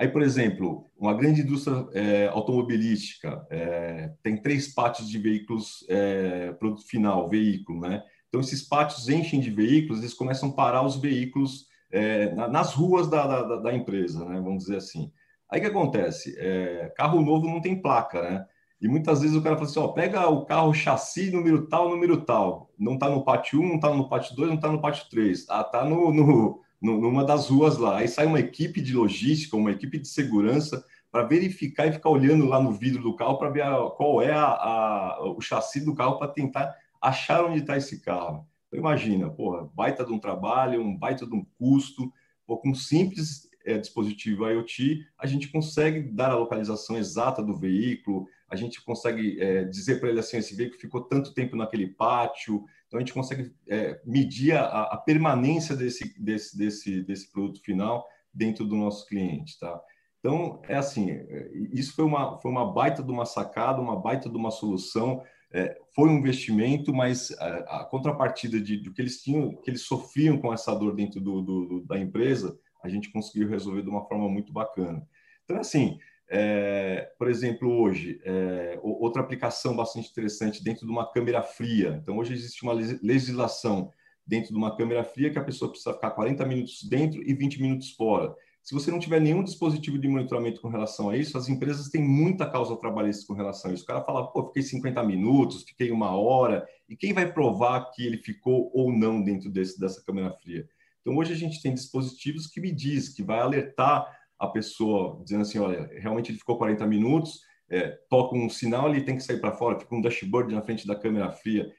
[0.00, 6.52] Aí, por exemplo, uma grande indústria é, automobilística é, tem três pátios de veículos, é,
[6.52, 8.02] produto final, veículo, né?
[8.26, 12.72] Então, esses pátios enchem de veículos, eles começam a parar os veículos é, na, nas
[12.72, 14.40] ruas da, da, da, empresa, né?
[14.40, 15.12] Vamos dizer assim.
[15.50, 16.34] Aí, o que acontece?
[16.38, 18.46] É, carro novo não tem placa, né?
[18.80, 22.24] E muitas vezes o cara fala assim, ó, pega o carro chassi número tal, número
[22.24, 22.70] tal.
[22.78, 25.44] Não está no pátio 1, não está no pátio 2, não está no pátio 3.
[25.50, 27.98] Ah, tá no, no numa das ruas lá.
[27.98, 32.46] Aí sai uma equipe de logística, uma equipe de segurança para verificar e ficar olhando
[32.46, 33.64] lá no vidro do carro para ver
[33.96, 38.46] qual é a, a, o chassi do carro para tentar achar onde está esse carro.
[38.68, 42.12] Então, imagina, porra, baita de um trabalho, um baita de um custo,
[42.46, 47.56] pô, com um simples é, dispositivo IoT, a gente consegue dar a localização exata do
[47.56, 51.88] veículo, a gente consegue é, dizer para ele assim, esse veículo ficou tanto tempo naquele
[51.88, 57.62] pátio, então, a gente consegue é, medir a, a, permanência desse, desse, desse, desse produto
[57.62, 59.80] final dentro do nosso cliente, tá?
[60.18, 64.28] Então, é assim, é, isso foi uma, foi uma baita de uma sacada, uma baita
[64.28, 65.22] de uma solução,
[65.52, 69.82] é, foi um investimento, mas a, a contrapartida de, do que eles tinham, que eles
[69.82, 74.04] sofriam com essa dor dentro do, do, da empresa, a gente conseguiu resolver de uma
[74.04, 75.06] forma muito bacana.
[75.44, 75.96] Então, assim,
[76.32, 81.98] é, por exemplo, hoje, é, outra aplicação bastante interessante dentro de uma câmera fria.
[82.00, 83.90] Então, hoje existe uma legislação
[84.24, 87.60] dentro de uma câmera fria que a pessoa precisa ficar 40 minutos dentro e 20
[87.60, 88.32] minutos fora.
[88.62, 92.04] Se você não tiver nenhum dispositivo de monitoramento com relação a isso, as empresas têm
[92.04, 93.82] muita causa trabalhista com relação a isso.
[93.82, 98.06] O cara fala, pô, fiquei 50 minutos, fiquei uma hora, e quem vai provar que
[98.06, 100.68] ele ficou ou não dentro desse, dessa câmera fria?
[101.00, 104.06] Então, hoje a gente tem dispositivos que me diz, que vai alertar
[104.40, 109.04] a pessoa dizendo assim, olha, realmente ele ficou 40 minutos, é, toca um sinal, ele
[109.04, 111.70] tem que sair para fora, fica um dashboard na frente da câmera fria.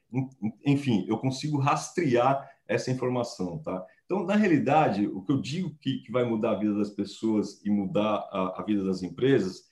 [0.66, 3.86] Enfim, eu consigo rastrear essa informação, tá?
[4.06, 7.62] Então, na realidade, o que eu digo que, que vai mudar a vida das pessoas
[7.66, 9.70] e mudar a, a vida das empresas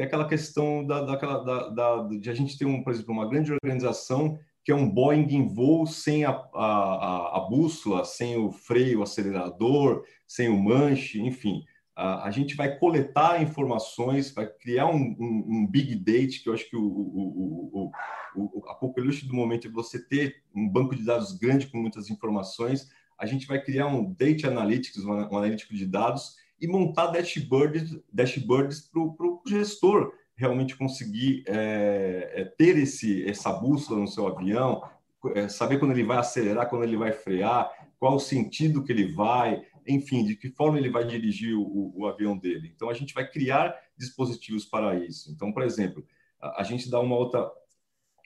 [0.00, 3.28] é aquela questão da, daquela, da, da, de a gente ter, um, por exemplo, uma
[3.28, 8.50] grande organização que é um Boeing em voo sem a, a, a, bússola, sem o
[8.50, 11.64] freio, o acelerador, sem o manche, enfim.
[11.96, 16.68] A, gente vai coletar informações, vai criar um, um, um big data, que eu acho
[16.70, 17.92] que o, o,
[18.34, 22.88] o, do momento é você ter um banco de dados grande com muitas informações.
[23.18, 27.98] A gente vai criar um data analytics, um, um analítico de dados, e montar dashboards,
[28.12, 34.82] dashboards para o gestor realmente conseguir é, é, ter esse, essa bússola no seu avião,
[35.34, 39.12] é, saber quando ele vai acelerar, quando ele vai frear, qual o sentido que ele
[39.12, 42.72] vai, enfim, de que forma ele vai dirigir o, o avião dele.
[42.74, 45.30] Então, a gente vai criar dispositivos para isso.
[45.32, 46.04] Então, por exemplo,
[46.40, 47.50] a, a gente dá uma outra,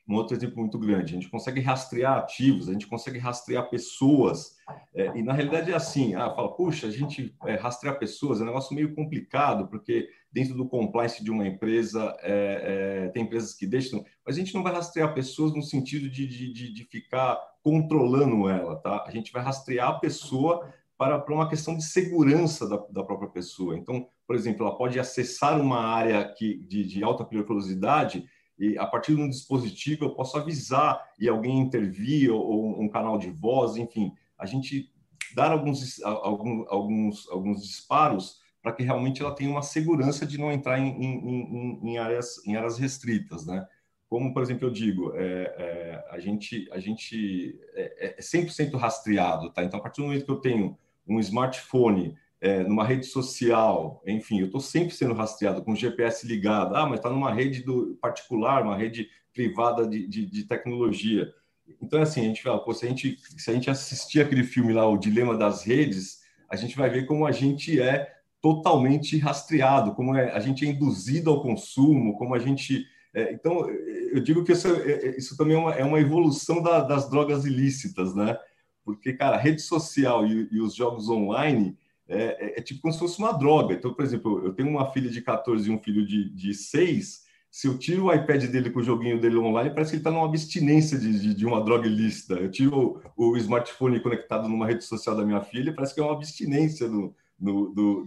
[0.09, 1.13] um outro exemplo muito grande.
[1.13, 4.57] A gente consegue rastrear ativos, a gente consegue rastrear pessoas.
[4.95, 8.43] É, e na realidade é assim: ah, fala, puxa, a gente é, rastrear pessoas é
[8.43, 13.55] um negócio meio complicado, porque dentro do compliance de uma empresa, é, é tem empresas
[13.55, 17.39] que deixam, mas a gente não vai rastrear pessoas no sentido de, de, de ficar
[17.63, 19.05] controlando ela, tá?
[19.07, 23.29] A gente vai rastrear a pessoa para, para uma questão de segurança da, da própria
[23.29, 23.77] pessoa.
[23.77, 28.25] Então, por exemplo, ela pode acessar uma área que, de, de alta periculosidade
[28.59, 32.89] e a partir de um dispositivo eu posso avisar e alguém intervir ou, ou um
[32.89, 34.93] canal de voz, enfim, a gente
[35.35, 40.51] dar alguns, alguns, alguns, alguns disparos para que realmente ela tenha uma segurança de não
[40.51, 43.67] entrar em, em, em, em áreas, em áreas restritas, né?
[44.09, 49.51] Como, por exemplo, eu digo, é, é, a gente, a gente é, é 100% rastreado,
[49.51, 49.65] tá?
[49.65, 54.41] Então, a partir do momento que eu tenho um smartphone é, numa rede social, enfim,
[54.41, 56.77] eu estou sempre sendo rastreado com o GPS ligado.
[56.77, 61.33] Ah, mas está numa rede do, particular, uma rede privada de, de, de tecnologia.
[61.81, 64.73] Então, assim, a gente fala, pô, se a gente, se a gente assistir aquele filme
[64.73, 68.13] lá, O Dilema das Redes, a gente vai ver como a gente é
[68.43, 72.85] totalmente rastreado, como é, a gente é induzido ao consumo, como a gente.
[73.15, 76.63] É, então, eu digo que isso, é, é, isso também é uma, é uma evolução
[76.63, 78.37] da, das drogas ilícitas, né?
[78.85, 82.93] Porque, cara, a rede social e, e os jogos online é, é, é, tipo como
[82.93, 83.75] se fosse uma droga.
[83.75, 87.25] Então, por exemplo, eu tenho uma filha de 14 e um filho de, de 6.
[87.51, 90.11] Se eu tiro o iPad dele com o joguinho dele online, parece que ele está
[90.11, 92.35] numa abstinência de, de, de, uma droga ilícita.
[92.35, 96.03] Eu tiro o, o, smartphone conectado numa rede social da minha filha, parece que é
[96.03, 98.05] uma abstinência do, do, do,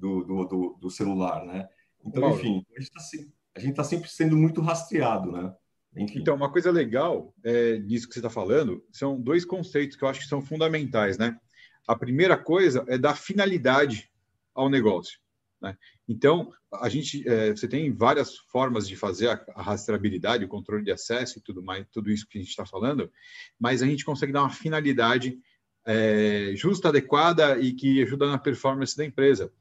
[0.00, 1.68] do, do, celular, né?
[2.04, 5.54] Então, enfim, a gente está tá sempre sendo muito rastreado, né?
[5.96, 6.20] Enfim.
[6.20, 10.08] Então, uma coisa legal é, disso que você está falando são dois conceitos que eu
[10.08, 11.38] acho que são fundamentais, né?
[11.86, 14.08] A primeira coisa é dar finalidade
[14.54, 15.18] ao negócio.
[15.60, 15.76] Né?
[16.08, 20.84] Então, a gente, é, você tem várias formas de fazer a, a, rastreabilidade, o controle
[20.84, 23.10] de acesso e tudo mais, tudo isso que a gente está falando,
[23.58, 25.38] mas a gente consegue dar uma finalidade
[25.86, 29.52] é, justa, adequada e que ajuda na performance da empresa.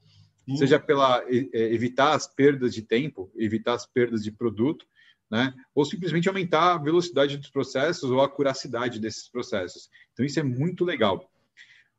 [0.45, 0.57] Sim.
[0.57, 4.85] Seja pela é, evitar as perdas de tempo, evitar as perdas de produto,
[5.29, 5.53] né?
[5.75, 9.89] ou simplesmente aumentar a velocidade dos processos ou a curacidade desses processos.
[10.13, 11.29] Então, isso é muito legal.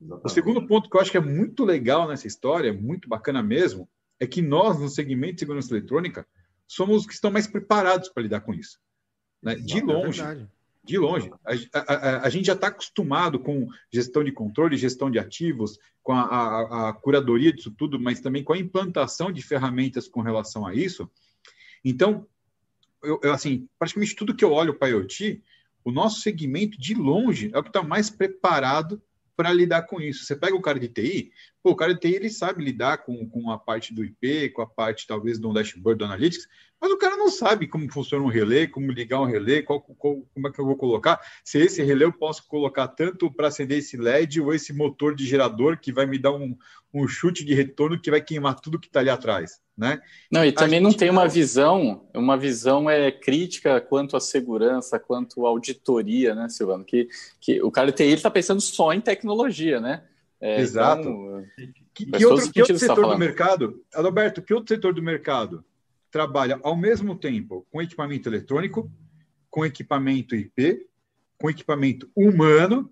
[0.01, 0.27] Exatamente.
[0.27, 3.89] O segundo ponto que eu acho que é muito legal nessa história, muito bacana mesmo,
[4.19, 6.27] é que nós, no segmento de segurança eletrônica,
[6.67, 8.79] somos os que estão mais preparados para lidar com isso.
[9.43, 9.55] Né?
[9.55, 10.23] De é longe.
[10.23, 10.47] É
[10.83, 11.31] de longe.
[11.45, 15.79] A, a, a, a gente já está acostumado com gestão de controle, gestão de ativos,
[16.03, 20.75] com a, curadoria disso tudo, mas também com a implantação de ferramentas com relação a
[20.75, 21.09] isso.
[21.85, 22.27] Então,
[23.03, 25.43] eu, eu, assim, praticamente tudo que eu olho para IoT,
[25.85, 29.03] o nosso segmento de longe é o que está mais preparado
[29.37, 30.25] para lidar com isso.
[30.25, 31.33] Você pega o cara de TI,
[31.63, 34.61] pô, o cara de TI ele sabe lidar com, com a parte do IP, com
[34.61, 36.47] a parte talvez do dashboard do Analytics,
[36.81, 40.23] mas o cara não sabe como funciona um relé, como ligar um relé, qual, qual,
[40.33, 41.21] como é que eu vou colocar.
[41.45, 45.27] Se esse relé eu posso colocar tanto para acender esse LED ou esse motor de
[45.27, 46.57] gerador que vai me dar um,
[46.93, 50.01] um chute de retorno que vai queimar tudo que está ali atrás, né?
[50.33, 55.45] Não, e também não tem uma visão, uma visão é crítica quanto à segurança, quanto
[55.45, 56.85] à auditoria, né, Silvano?
[56.85, 60.03] Que, que o cara de TI está pensando só em tecnologia, né?
[60.41, 61.03] É, Exato.
[61.03, 61.45] Então,
[61.93, 65.63] que, que outro, que outro tá setor do mercado, Alberto, que outro setor do mercado
[66.11, 68.91] trabalha ao mesmo tempo com equipamento eletrônico,
[69.49, 70.87] com equipamento IP,
[71.39, 72.91] com equipamento humano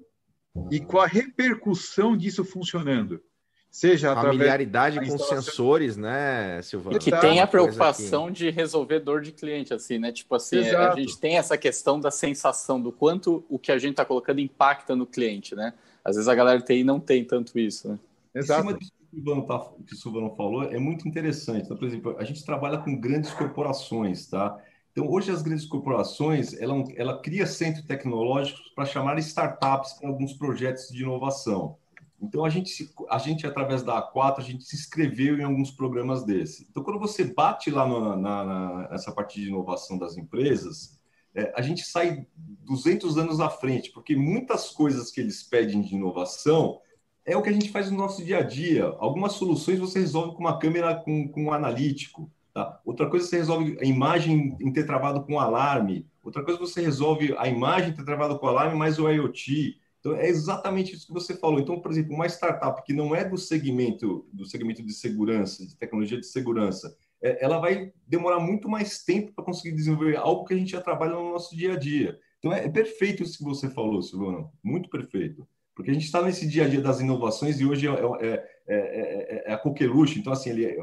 [0.70, 3.22] e com a repercussão disso funcionando.
[3.70, 6.98] Seja familiaridade com sensores, né, Silvano?
[6.98, 10.10] Que tem a preocupação de resolver dor de cliente, assim, né?
[10.10, 10.94] Tipo assim, Exato.
[10.94, 14.40] a gente tem essa questão da sensação do quanto o que a gente está colocando
[14.40, 15.74] impacta no cliente, né?
[16.02, 17.98] Às vezes a galera TI não tem tanto isso, né?
[18.34, 21.64] Exato que o Silvano, tá, que o Silvano falou é muito interessante.
[21.64, 24.58] Então, por exemplo, a gente trabalha com grandes corporações, tá?
[24.92, 30.32] Então, hoje as grandes corporações, ela, ela cria centros tecnológicos para chamar startups para alguns
[30.32, 31.76] projetos de inovação.
[32.20, 36.24] Então, a gente, a gente, através da A4, a gente se inscreveu em alguns programas
[36.24, 36.66] desse.
[36.68, 40.98] Então, quando você bate lá no, na, na, nessa parte de inovação das empresas,
[41.32, 42.26] é, a gente sai
[42.66, 46.80] 200 anos à frente, porque muitas coisas que eles pedem de inovação
[47.28, 48.84] é o que a gente faz no nosso dia a dia.
[48.98, 52.30] Algumas soluções você resolve com uma câmera com, com um analítico.
[52.54, 52.80] Tá?
[52.84, 56.06] Outra coisa você resolve a imagem em ter travado com alarme.
[56.22, 59.78] Outra coisa você resolve a imagem em ter travado com alarme mais o IoT.
[60.00, 61.60] Então, é exatamente isso que você falou.
[61.60, 65.76] Então, por exemplo, uma startup que não é do segmento do segmento de segurança, de
[65.76, 70.54] tecnologia de segurança, é, ela vai demorar muito mais tempo para conseguir desenvolver algo que
[70.54, 72.18] a gente já trabalha no nosso dia a dia.
[72.38, 74.50] Então, é, é perfeito isso que você falou, Silvano.
[74.62, 75.46] Muito perfeito.
[75.78, 79.44] Porque a gente está nesse dia a dia das inovações e hoje é, é, é,
[79.46, 80.18] é a coqueluche.
[80.18, 80.76] Então, assim, ele,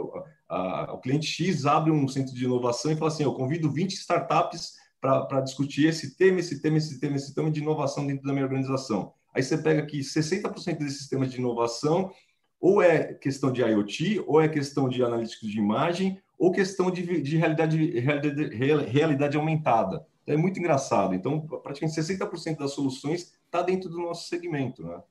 [0.47, 3.91] a, o cliente X abre um centro de inovação e fala assim: eu convido 20
[3.91, 8.31] startups para discutir esse tema, esse tema, esse tema, esse tema de inovação dentro da
[8.31, 9.11] minha organização.
[9.33, 12.09] Aí você pega aqui 60% desses temas de inovação,
[12.57, 17.21] ou é questão de IoT, ou é questão de analítica de imagem, ou questão de,
[17.21, 20.05] de realidade, realidade, realidade aumentada.
[20.23, 21.13] Então, é muito engraçado.
[21.13, 25.01] Então, praticamente 60% das soluções está dentro do nosso segmento, né?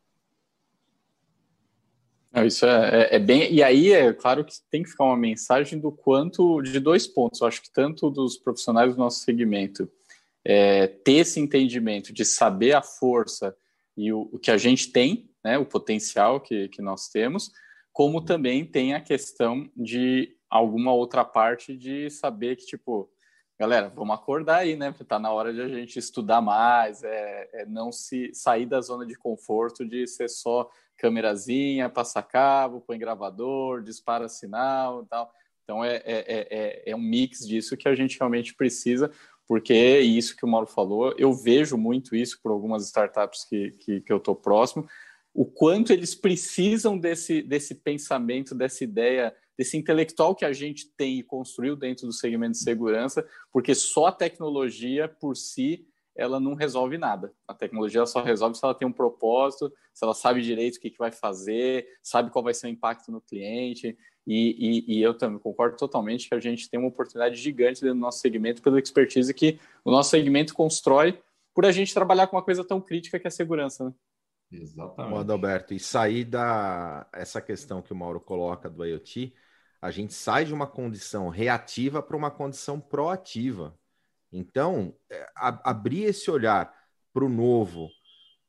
[2.46, 3.52] isso é, é, é, bem.
[3.52, 7.40] E aí é claro que tem que ficar uma mensagem do quanto de dois pontos.
[7.40, 9.88] Eu acho que tanto dos profissionais do nosso segmento
[10.44, 13.56] é, ter esse entendimento de saber a força
[13.96, 17.52] e o, o, que a gente tem, né, o potencial que, que nós temos,
[17.92, 23.08] como também tem a questão de alguma outra parte de saber que, tipo,
[23.58, 24.90] galera, vamos acordar aí, né?
[24.90, 28.80] Porque tá na hora de a gente estudar mais, é, é não se sair da
[28.80, 35.32] zona de conforto de ser só câmerazinha, passa cabo, põe gravador, dispara sinal e tal.
[35.62, 39.10] Então é, é, é, é um mix disso que a gente realmente precisa,
[39.46, 41.14] porque é isso que o Mauro falou.
[41.18, 44.86] Eu vejo muito isso por algumas startups que, que, que eu estou próximo,
[45.32, 51.18] o quanto eles precisam desse, desse pensamento, dessa ideia, desse intelectual que a gente tem
[51.18, 55.86] e construiu dentro do segmento de segurança, porque só a tecnologia por si
[56.16, 57.32] ela não resolve nada.
[57.46, 60.90] A tecnologia só resolve se ela tem um propósito, se ela sabe direito o que,
[60.90, 63.98] que vai fazer, sabe qual vai ser o impacto no cliente.
[64.26, 67.96] E, e, e, eu também concordo totalmente que a gente tem uma oportunidade gigante dentro
[67.96, 71.20] do nosso segmento pela expertise que o nosso segmento constrói
[71.52, 73.84] por a gente trabalhar com uma coisa tão crítica que é a segurança.
[73.84, 73.92] Né?
[74.50, 75.18] Exatamente.
[75.18, 79.34] Adalberto, e sair da essa questão que o Mauro coloca do IoT,
[79.80, 83.78] a gente sai de uma condição reativa para uma condição proativa.
[84.32, 86.74] Então, é, a, abrir esse olhar
[87.12, 87.88] para o novo,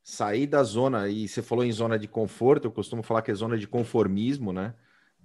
[0.02, 3.34] sair da zona, e você falou em zona de conforto, eu costumo falar que é
[3.34, 4.74] zona de conformismo, né?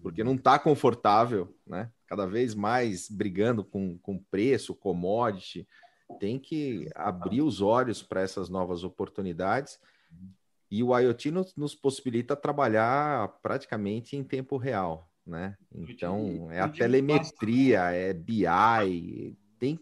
[0.01, 1.91] Porque não está confortável, né?
[2.07, 5.67] Cada vez mais brigando com, com preço, commodity.
[6.19, 9.79] Tem que abrir os olhos para essas novas oportunidades.
[10.71, 15.55] E o IoT nos, nos possibilita trabalhar praticamente em tempo real, né?
[15.75, 19.77] Então, é a telemetria, é BI, tem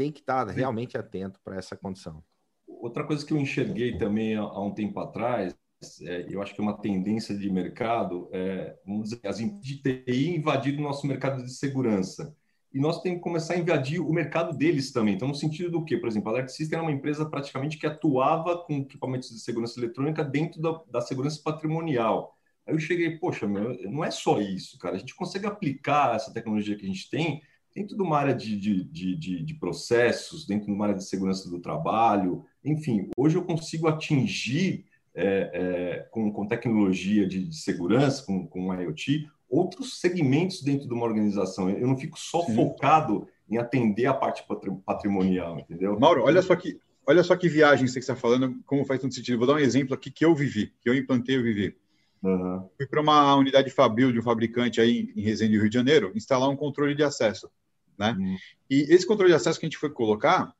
[0.00, 2.24] tem que estar realmente atento para essa condição.
[2.66, 5.54] Outra coisa que eu enxerguei também há um tempo atrás,
[6.02, 10.36] é, eu acho que é uma tendência de mercado, é, vamos dizer, as de TI
[10.36, 12.34] invadir o nosso mercado de segurança.
[12.72, 15.14] E nós temos que começar a invadir o mercado deles também.
[15.14, 15.96] Então, no sentido do quê?
[15.96, 19.78] Por exemplo, a Alert System era uma empresa praticamente que atuava com equipamentos de segurança
[19.80, 22.36] eletrônica dentro da, da segurança patrimonial.
[22.66, 24.94] Aí eu cheguei, poxa, meu, não é só isso, cara.
[24.94, 27.42] A gente consegue aplicar essa tecnologia que a gente tem
[27.74, 31.48] dentro de uma área de, de, de, de, processos, dentro de uma área de segurança
[31.48, 38.46] do trabalho, enfim, hoje eu consigo atingir é, é, com, com tecnologia de, segurança, com,
[38.46, 41.68] com IoT, outros segmentos dentro de uma organização.
[41.68, 42.54] Eu não fico só Sim.
[42.54, 44.44] focado em atender a parte
[44.86, 45.98] patrimonial, entendeu?
[45.98, 49.38] Mauro, olha só que, olha só que viagem você está falando, como faz todo sentido.
[49.38, 51.76] Vou dar um exemplo aqui que eu vivi, que eu implantei, eu vivi.
[52.22, 52.68] Uhum.
[52.76, 56.48] Fui para uma unidade fabril de um fabricante aí em Resende, Rio de Janeiro, instalar
[56.48, 57.50] um controle de acesso.
[57.98, 58.16] Né?
[58.18, 58.36] Uhum.
[58.70, 60.54] E esse controle de acesso que a gente foi colocar,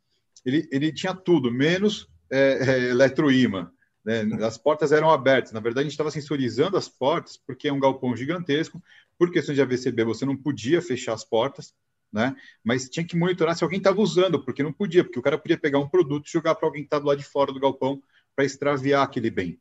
[0.45, 3.71] ele, ele tinha tudo, menos é, é, eletroímã.
[4.05, 4.23] Né?
[4.45, 5.53] As portas eram abertas.
[5.53, 8.83] Na verdade, a gente estava sensorizando as portas, porque é um galpão gigantesco.
[9.19, 11.75] Por questões de AVCB, você não podia fechar as portas,
[12.13, 12.35] né?
[12.65, 15.59] mas tinha que monitorar se alguém estava usando, porque não podia, porque o cara podia
[15.59, 18.03] pegar um produto e jogar para alguém que do lado de fora do galpão
[18.35, 19.61] para extraviar aquele bem.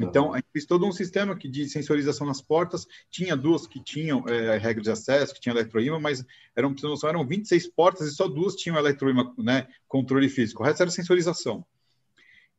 [0.00, 2.86] Então, a gente fez todo um sistema que, de sensorização nas portas.
[3.10, 6.24] Tinha duas que tinham é, regras de acesso, que tinha eletroímã, mas
[6.54, 6.74] eram,
[7.04, 10.62] eram 26 portas e só duas tinham eletroímã, né, controle físico.
[10.62, 11.64] O resto era sensorização.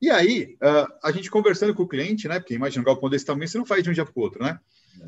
[0.01, 3.25] E aí, uh, a gente conversando com o cliente, né, porque imagina um galpão desse
[3.25, 4.59] tamanho, você não faz de um dia para o outro, né?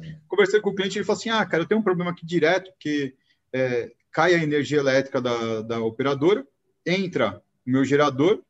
[0.01, 0.15] É.
[0.27, 2.71] Conversando com o cliente, ele falou assim, ah, cara, eu tenho um problema aqui direto,
[2.79, 3.13] que
[3.53, 6.45] é, cai a energia elétrica da, da operadora,
[6.85, 8.41] entra o meu gerador,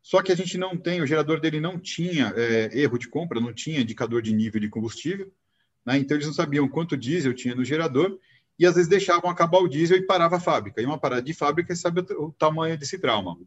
[0.00, 3.40] só que a gente não tem, o gerador dele não tinha é, erro de compra,
[3.40, 5.30] não tinha indicador de nível de combustível,
[5.84, 5.98] né?
[5.98, 8.18] então eles não sabiam quanto diesel tinha no gerador,
[8.58, 10.80] e às vezes deixavam acabar o diesel e parava a fábrica.
[10.80, 13.38] E uma parada de fábrica, sabe o, o tamanho desse trauma.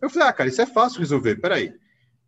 [0.00, 1.72] Eu falei, ah, cara, isso é fácil resolver, peraí.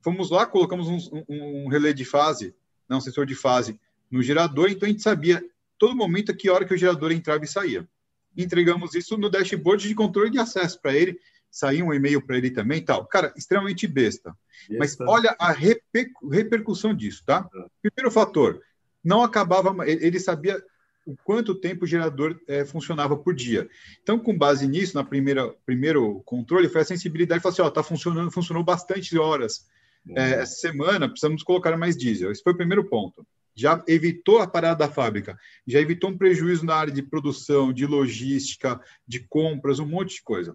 [0.07, 2.55] Fomos lá, colocamos um, um, um relé de fase,
[2.89, 3.77] não, um sensor de fase
[4.09, 5.45] no gerador, então a gente sabia
[5.77, 7.89] todo momento a que hora que o gerador entrava e saía.
[8.37, 11.19] Entregamos isso no dashboard de controle de acesso para ele,
[11.51, 13.05] saiu um e-mail para ele também tal.
[13.07, 14.33] Cara, extremamente besta.
[14.69, 14.79] besta.
[14.79, 17.45] Mas olha a reper repercussão disso, tá?
[17.53, 17.91] É.
[17.91, 18.63] Primeiro fator,
[19.03, 20.63] não acabava, ele sabia
[21.05, 23.69] o quanto tempo o gerador é, funcionava por dia.
[24.05, 27.83] Então, com base nisso, na primeira primeiro controle, foi a sensibilidade, falou assim, ó, tá
[27.83, 29.67] funcionando, funcionou bastante horas
[30.15, 32.31] é, essa semana, precisamos colocar mais diesel.
[32.31, 33.27] Esse foi o primeiro ponto.
[33.55, 37.87] Já evitou a parada da fábrica, já evitou um prejuízo na área de produção, de
[37.87, 38.79] logística,
[39.09, 40.55] de compras, um monte de coisa.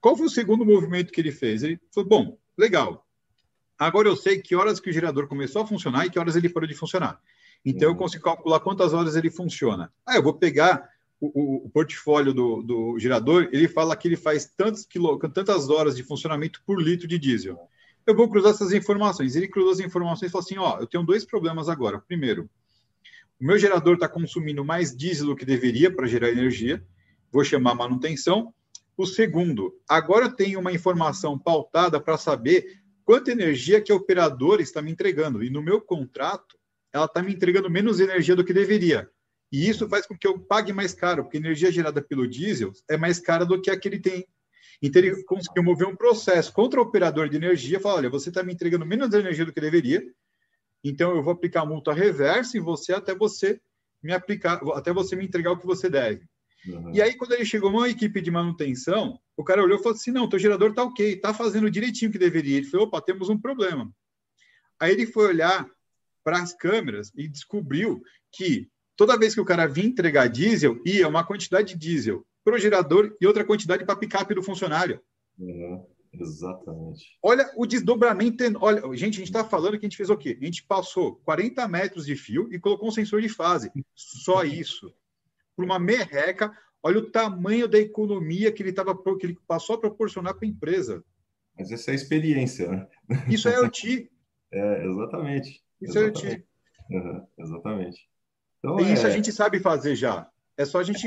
[0.00, 1.64] Qual foi o segundo movimento que ele fez?
[1.64, 3.04] Ele falou: bom, legal.
[3.76, 6.48] Agora eu sei que horas que o gerador começou a funcionar e que horas ele
[6.48, 7.20] parou de funcionar.
[7.64, 7.98] Então eu uhum.
[7.98, 9.92] consigo calcular quantas horas ele funciona.
[10.06, 10.88] Ah, eu vou pegar
[11.20, 15.96] o, o, portfólio do, do, gerador, ele fala que ele faz tantos quilô, tantas horas
[15.96, 17.58] de funcionamento por litro de diesel
[18.06, 19.36] eu vou cruzar essas informações.
[19.36, 21.98] Ele cruzou as informações e falou assim: ó, eu tenho dois problemas agora.
[21.98, 22.48] Primeiro,
[23.40, 26.84] o meu gerador está consumindo mais diesel do que deveria para gerar energia,
[27.30, 28.52] vou chamar manutenção.
[28.96, 34.60] O segundo, agora eu tenho uma informação pautada para saber quanta energia que a operadora
[34.60, 35.44] está me entregando.
[35.44, 36.58] E no meu contrato,
[36.92, 39.08] ela está me entregando menos energia do que deveria.
[39.52, 42.72] E isso faz com que eu pague mais caro, porque a energia gerada pelo diesel
[42.90, 44.26] é mais cara do que a que ele tem
[44.80, 48.42] então, ele conseguiu mover um processo contra o operador de energia, falar, olha, você está
[48.42, 50.02] me entregando menos energia do que deveria,
[50.84, 53.60] então eu vou aplicar a multa reversa em você até você
[54.02, 56.24] me aplicar, até você me entregar o que você deve.
[56.66, 56.94] Uhum.
[56.94, 60.12] E aí, quando ele chegou uma equipe de manutenção, o cara olhou e falou assim:
[60.12, 62.58] não, teu gerador está ok, está fazendo direitinho o que deveria.
[62.58, 63.90] Ele falou: opa, temos um problema.
[64.78, 65.68] Aí ele foi olhar
[66.22, 68.02] para as câmeras e descobriu
[68.32, 72.56] que toda vez que o cara vinha entregar diesel, ia uma quantidade de diesel para
[72.56, 75.02] o gerador e outra quantidade para picape do funcionário.
[75.38, 75.84] Uhum,
[76.14, 77.18] exatamente.
[77.22, 78.42] Olha o desdobramento.
[78.58, 80.38] Olha, gente, a gente está falando que a gente fez o quê?
[80.40, 83.70] A gente passou 40 metros de fio e colocou um sensor de fase.
[83.94, 84.90] Só isso.
[85.54, 86.50] Por uma merreca,
[86.82, 90.50] olha o tamanho da economia que ele, tava, que ele passou a proporcionar para a
[90.50, 91.04] empresa.
[91.58, 92.88] Mas essa é experiência, né?
[93.28, 94.10] Isso é IoT.
[94.50, 95.62] é, exatamente.
[95.82, 96.26] Isso exatamente.
[96.26, 96.46] é IoT.
[96.90, 98.08] Uhum, exatamente.
[98.58, 99.10] Então, e isso é...
[99.10, 100.26] a gente sabe fazer já.
[100.56, 101.06] É só a gente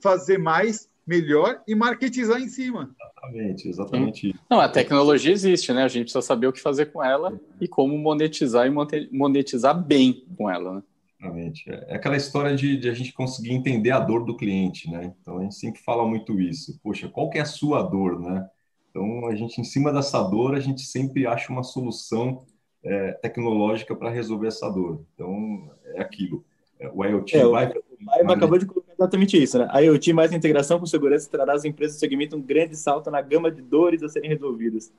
[0.00, 2.94] fazer mais, melhor e marketizar em cima.
[3.00, 4.34] Exatamente, exatamente.
[4.50, 5.84] Não, a tecnologia existe, né?
[5.84, 8.70] A gente precisa saber o que fazer com ela e como monetizar e
[9.10, 10.82] monetizar bem com ela, né?
[11.18, 11.70] Exatamente.
[11.70, 15.14] É, aquela história de, de, a gente conseguir entender a dor do cliente, né?
[15.20, 16.78] Então a gente sempre fala muito isso.
[16.82, 18.48] Poxa, qual que é a sua dor, né?
[18.90, 22.44] Então a gente, em cima dessa dor, a gente sempre acha uma solução
[22.82, 25.04] é, tecnológica para resolver essa dor.
[25.14, 26.44] Então é aquilo.
[26.78, 27.68] É, o IoT é, vai.
[27.68, 29.68] O acabou de colocar exatamente isso, né?
[29.70, 33.10] A IoT mais a integração com segurança trará às empresas do segmento um grande salto
[33.10, 34.92] na gama de dores a serem resolvidas.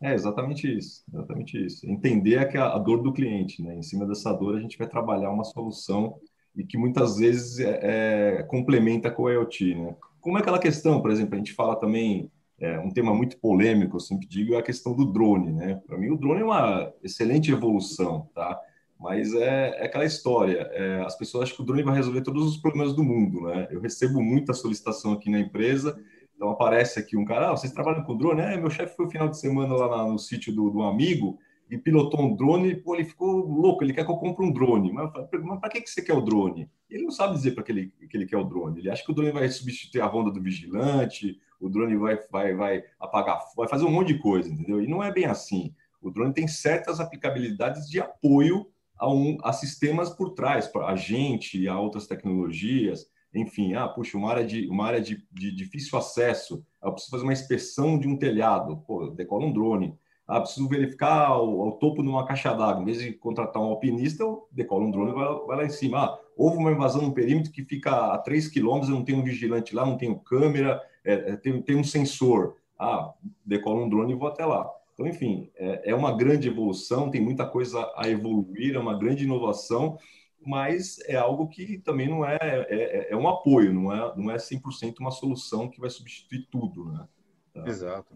[0.00, 1.88] É exatamente isso, exatamente isso.
[1.88, 3.76] Entender a, a dor do cliente, né?
[3.76, 6.16] Em cima dessa dor a gente vai trabalhar uma solução
[6.54, 9.96] e que muitas vezes é, é, complementa com o IoT, né?
[10.20, 12.30] Como é aquela questão, por exemplo, a gente fala também
[12.60, 15.80] é, um tema muito polêmico, eu sempre digo, é a questão do drone, né?
[15.86, 18.60] Para mim o drone é uma excelente evolução, tá?
[18.98, 20.68] Mas é, é aquela história.
[20.72, 23.68] É, as pessoas acham que o drone vai resolver todos os problemas do mundo, né?
[23.70, 25.98] Eu recebo muita solicitação aqui na empresa.
[26.34, 28.40] Então aparece aqui um cara, ah, vocês trabalham com drone?
[28.40, 31.38] É, meu chefe foi o final de semana lá no sítio do, do amigo
[31.70, 34.92] e pilotou um drone, pô, ele ficou louco, ele quer que eu compre um drone.
[34.92, 35.10] Mas,
[35.42, 36.70] mas para que, que você quer o drone?
[36.88, 38.78] Ele não sabe dizer para que ele, que ele quer o drone.
[38.78, 42.54] Ele acha que o drone vai substituir a ronda do vigilante, o drone vai, vai,
[42.54, 44.82] vai apagar, vai fazer um monte de coisa, entendeu?
[44.82, 45.74] E não é bem assim.
[46.00, 48.66] O drone tem certas aplicabilidades de apoio
[48.98, 54.30] a, um, a sistemas por trás, a gente, a outras tecnologias, enfim, ah, puxa, uma
[54.30, 58.16] área de, uma área de, de difícil acesso, eu preciso fazer uma inspeção de um
[58.16, 59.98] telhado, pô, decola um drone.
[60.26, 62.82] Ah, preciso verificar o, o topo de uma caixa d'água.
[62.82, 65.70] Em vez de contratar um alpinista, eu decolo um drone e vai, vai, lá em
[65.70, 66.04] cima.
[66.04, 69.24] Ah, houve uma invasão no perímetro que fica a 3 quilômetros, eu não tenho um
[69.24, 72.56] vigilante lá, não tenho câmera, é, é, tem, tem um sensor.
[72.78, 73.12] Ah,
[73.44, 74.70] decolo um drone e vou até lá.
[74.98, 79.22] Então, enfim, é, é uma grande evolução, tem muita coisa a evoluir, é uma grande
[79.22, 79.96] inovação,
[80.44, 84.36] mas é algo que também não é, é, é um apoio, não é, não é
[84.36, 87.06] 100% uma solução que vai substituir tudo, né?
[87.54, 87.64] Tá?
[87.68, 88.12] Exato.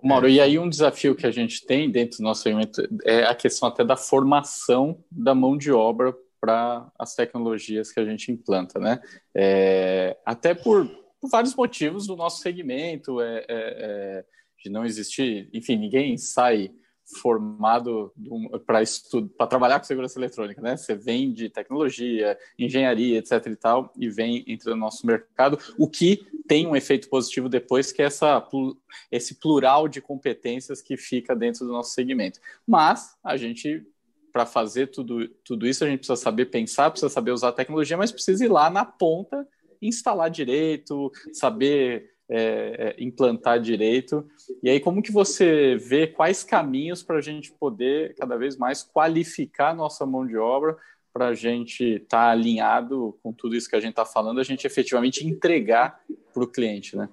[0.00, 3.34] Mauro, e aí um desafio que a gente tem dentro do nosso evento é a
[3.34, 8.78] questão até da formação da mão de obra para as tecnologias que a gente implanta,
[8.78, 9.00] né?
[9.34, 10.86] É, Até por,
[11.20, 14.24] por vários motivos do nosso segmento, é, é, é
[14.64, 16.72] de não existir, enfim, ninguém sai
[17.20, 18.10] formado
[18.66, 20.74] para trabalhar com segurança eletrônica, né?
[20.74, 25.86] Você vem de tecnologia, engenharia, etc e tal, e vem entre no nosso mercado, o
[25.86, 28.42] que tem um efeito positivo depois, que é essa,
[29.12, 32.40] esse plural de competências que fica dentro do nosso segmento.
[32.66, 33.86] Mas a gente,
[34.32, 37.98] para fazer tudo, tudo isso, a gente precisa saber pensar, precisa saber usar a tecnologia,
[37.98, 39.46] mas precisa ir lá na ponta,
[39.82, 44.26] instalar direito, saber é, é, implantar direito.
[44.62, 48.82] E aí, como que você vê quais caminhos para a gente poder cada vez mais
[48.82, 50.76] qualificar nossa mão de obra
[51.12, 54.44] para a gente estar tá alinhado com tudo isso que a gente está falando, a
[54.44, 56.00] gente efetivamente entregar
[56.32, 57.08] para o cliente, né?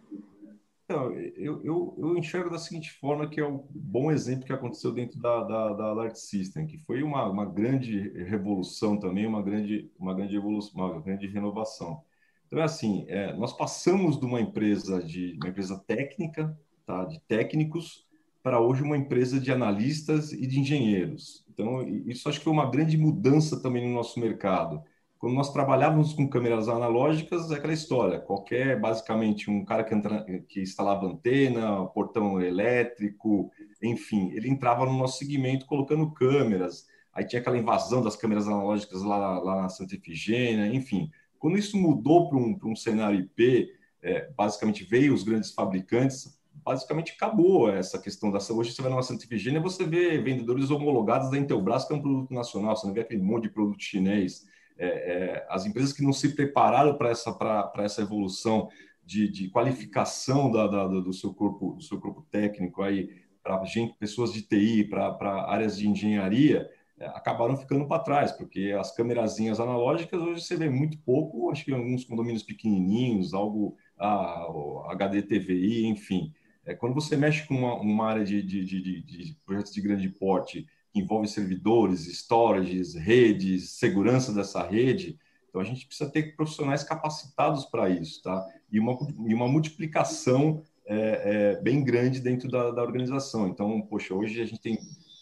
[0.90, 5.20] Eu, eu, eu, enxergo da seguinte forma, que é um bom exemplo que aconteceu dentro
[5.20, 10.14] da, da, da Alert System, que foi uma, uma grande revolução também, uma grande, uma
[10.14, 12.04] grande evolução, uma grande renovação.
[12.52, 16.54] Então é assim, é, nós passamos de uma empresa de uma empresa técnica,
[16.86, 18.06] tá, de técnicos,
[18.44, 21.46] para hoje uma empresa de analistas e de engenheiros.
[21.50, 24.84] Então isso acho que foi uma grande mudança também no nosso mercado.
[25.18, 28.20] Quando nós trabalhávamos com câmeras analógicas, é aquela história.
[28.20, 33.50] Qualquer, basicamente, um cara que, entra, que instalava antena, portão elétrico,
[33.82, 36.86] enfim, ele entrava no nosso segmento colocando câmeras.
[37.14, 41.10] Aí tinha aquela invasão das câmeras analógicas lá, lá na Santa Efigênia, enfim.
[41.42, 47.14] Quando isso mudou para um, um cenário IP, é, basicamente veio os grandes fabricantes, basicamente
[47.14, 51.40] acabou essa questão da Hoje você vai numa Santa Efigênia, você vê vendedores homologados da
[51.40, 54.46] Intelbras, que é um produto nacional, você não vê aquele monte de produto chinês.
[54.78, 57.36] É, é, as empresas que não se prepararam para essa,
[57.80, 58.70] essa evolução
[59.04, 63.10] de, de qualificação da, da, do, seu corpo, do seu corpo técnico aí
[63.42, 65.18] para gente, pessoas de TI, para
[65.48, 66.70] áreas de engenharia,
[67.08, 71.72] acabaram ficando para trás, porque as câmerazinhas analógicas hoje você vê muito pouco, acho que
[71.72, 74.48] em alguns condomínios pequenininhos, algo a,
[74.90, 76.34] HD enfim.
[76.66, 80.10] É, quando você mexe com uma, uma área de, de, de, de, projetos de grande
[80.10, 85.18] porte, que envolve servidores, storages, redes, segurança dessa rede,
[85.50, 88.46] então a gente precisa ter profissionais capacitados para isso, tá?
[88.72, 88.98] E uma,
[89.28, 93.48] e uma multiplicação é, é, bem grande dentro da, da organização.
[93.48, 94.78] Então, poxa, hoje a gente tem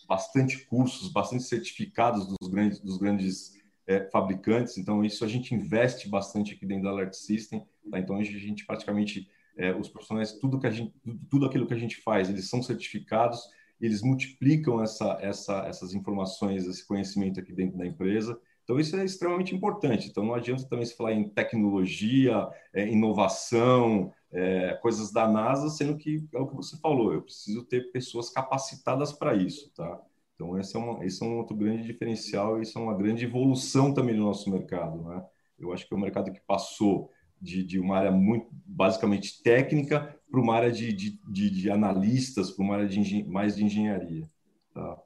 [0.10, 3.54] bastante cursos, bastante certificados dos grandes, dos grandes
[3.86, 4.76] é, fabricantes.
[4.80, 7.64] Então, isso a gente investe bastante aqui dentro da Alert System.
[7.92, 8.00] Tá?
[8.00, 10.92] Então, a gente praticamente, é, os profissionais, tudo, que a gente,
[11.30, 13.40] tudo aquilo que a gente faz, eles são certificados,
[13.80, 18.40] eles multiplicam essa, essa, essas informações, esse conhecimento aqui dentro da empresa.
[18.64, 20.10] Então, isso é extremamente importante.
[20.10, 25.98] Então, não adianta também se falar em tecnologia, é, inovação, é, coisas da NASA, sendo
[25.98, 30.00] que é o que você falou, eu preciso ter pessoas capacitadas para isso, tá?
[30.36, 33.26] Então, esse é, uma, esse é um outro grande diferencial e isso é uma grande
[33.26, 35.26] evolução também no nosso mercado, né?
[35.58, 37.12] Eu acho que é um mercado que passou
[37.42, 42.52] de, de uma área muito, basicamente técnica, para uma área de, de, de, de analistas,
[42.52, 44.30] para uma área de mais de engenharia,
[44.74, 44.98] tá?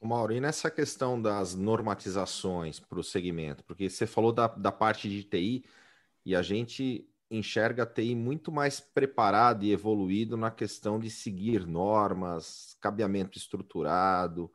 [0.00, 5.08] Mauro, e nessa questão das normatizações para o segmento, porque você falou da, da parte
[5.08, 5.64] de TI
[6.26, 7.06] e a gente
[7.36, 14.50] enxerga a TI muito mais preparado e evoluído na questão de seguir normas, cabeamento estruturado.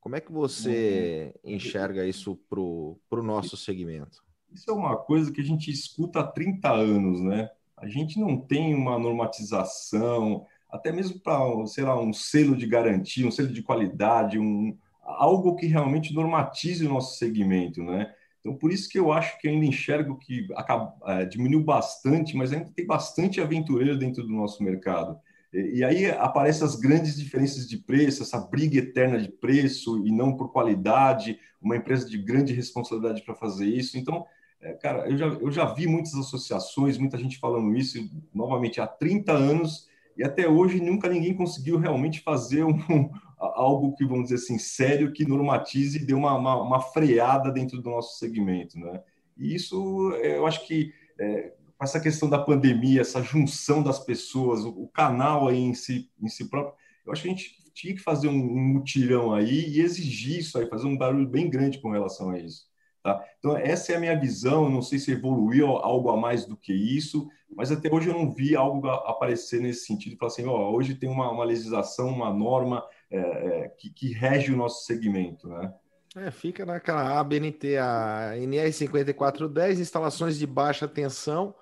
[0.00, 1.54] Como é que você uhum.
[1.54, 4.22] enxerga isso para o nosso segmento?
[4.52, 7.50] Isso é uma coisa que a gente escuta há 30 anos, né?
[7.76, 13.26] A gente não tem uma normatização, até mesmo para, sei lá, um selo de garantia,
[13.26, 18.14] um selo de qualidade, um, algo que realmente normatize o nosso segmento, né?
[18.40, 22.52] Então, por isso que eu acho que ainda enxergo que acaba, é, diminuiu bastante, mas
[22.52, 25.18] ainda tem bastante aventureiro dentro do nosso mercado.
[25.52, 30.10] E, e aí aparecem as grandes diferenças de preço, essa briga eterna de preço e
[30.10, 33.98] não por qualidade, uma empresa de grande responsabilidade para fazer isso.
[33.98, 34.24] Então,
[34.60, 37.98] é, cara, eu já, eu já vi muitas associações, muita gente falando isso,
[38.32, 43.10] novamente, há 30 anos, e até hoje nunca ninguém conseguiu realmente fazer um,
[43.40, 47.80] algo que, vamos dizer assim, sério, que normatize e dê uma, uma, uma freada dentro
[47.80, 49.02] do nosso segmento, né?
[49.36, 53.98] E isso, é, eu acho que é, com essa questão da pandemia, essa junção das
[53.98, 56.74] pessoas, o, o, canal aí em si, em si próprio,
[57.06, 60.58] eu acho que a gente tinha que fazer um, um mutirão aí e exigir isso
[60.58, 62.68] aí, fazer um barulho bem grande com relação a isso.
[63.02, 63.24] Tá?
[63.38, 64.68] Então, essa é a minha visão.
[64.68, 68.30] Não sei se evoluiu algo a mais do que isso, mas até hoje eu não
[68.30, 70.18] vi algo aparecer nesse sentido.
[70.18, 74.52] Falar assim, ó, hoje tem uma, uma legislação, uma norma é, é, que, que, rege
[74.52, 75.48] o nosso segmento.
[75.48, 75.74] Né?
[76.16, 81.54] É, fica naquela ABNT, a NR 5410, instalações de baixa tensão,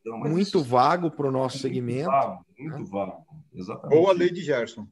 [0.00, 2.10] então, muito isso, vago para o nosso muito segmento.
[2.10, 2.84] Vago, muito né?
[2.90, 3.98] vago, exatamente.
[3.98, 4.88] Ou a lei de Gerson.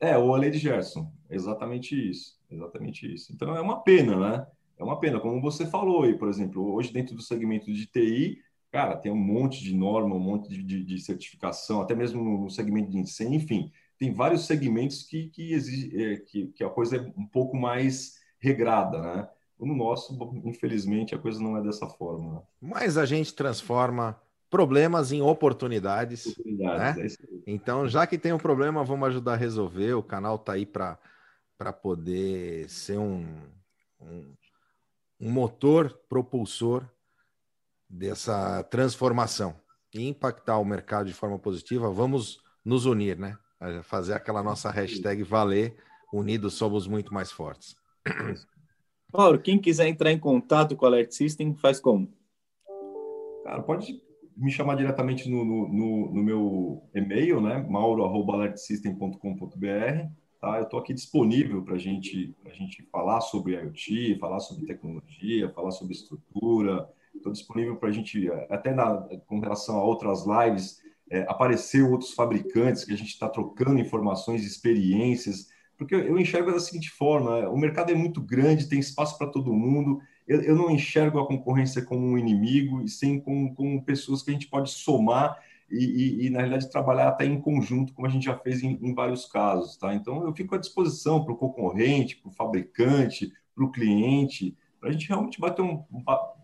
[0.00, 3.32] É, ou a lei de Gerson, exatamente isso, exatamente isso.
[3.34, 4.46] Então é uma pena, né?
[4.78, 8.38] É uma pena, como você falou aí, por exemplo, hoje dentro do segmento de TI,
[8.72, 12.48] cara, tem um monte de norma, um monte de, de, de certificação, até mesmo no
[12.48, 13.70] segmento de incêndio, enfim,
[14.00, 18.14] tem vários segmentos que, que, exige, é, que, que a coisa é um pouco mais
[18.40, 19.28] regrada, né?
[19.58, 22.32] No nosso, infelizmente, a coisa não é dessa forma.
[22.32, 22.42] Né?
[22.62, 26.24] Mas a gente transforma problemas em oportunidades.
[26.24, 27.26] oportunidades né?
[27.30, 29.92] é então, já que tem um problema, vamos ajudar a resolver.
[29.92, 30.96] O canal está aí para
[31.82, 33.26] poder ser um,
[34.00, 34.34] um,
[35.20, 36.88] um motor propulsor
[37.86, 39.54] dessa transformação
[39.92, 41.90] e impactar o mercado de forma positiva.
[41.90, 43.36] Vamos nos unir, né?
[43.82, 45.76] Fazer aquela nossa hashtag valer,
[46.12, 47.76] unidos somos muito mais fortes.
[49.12, 52.08] Mauro, quem quiser entrar em contato com a Alert System, faz como?
[53.44, 54.00] Cara, pode
[54.36, 57.66] me chamar diretamente no, no, no meu e-mail, né?
[57.68, 60.20] mauro.alertsystem.com.br.
[60.40, 60.56] Tá?
[60.56, 65.72] Eu estou aqui disponível para gente, a gente falar sobre IoT, falar sobre tecnologia, falar
[65.72, 66.88] sobre estrutura.
[67.14, 68.96] Estou disponível para a gente, até na,
[69.26, 70.80] com relação a outras lives,
[71.10, 75.48] é, aparecer outros fabricantes que a gente está trocando informações, experiências,
[75.80, 79.52] porque eu enxergo da seguinte forma: o mercado é muito grande, tem espaço para todo
[79.52, 79.98] mundo.
[80.28, 84.30] Eu, eu, não enxergo a concorrência como um inimigo, e sim como, como pessoas que
[84.30, 85.38] a gente pode somar
[85.70, 88.78] e, e, e, na realidade, trabalhar até em conjunto, como a gente já fez em,
[88.82, 89.76] em vários casos.
[89.78, 89.94] Tá?
[89.94, 94.90] Então, eu fico à disposição para o concorrente, para o fabricante, para o cliente, para
[94.90, 95.82] a gente realmente bater um,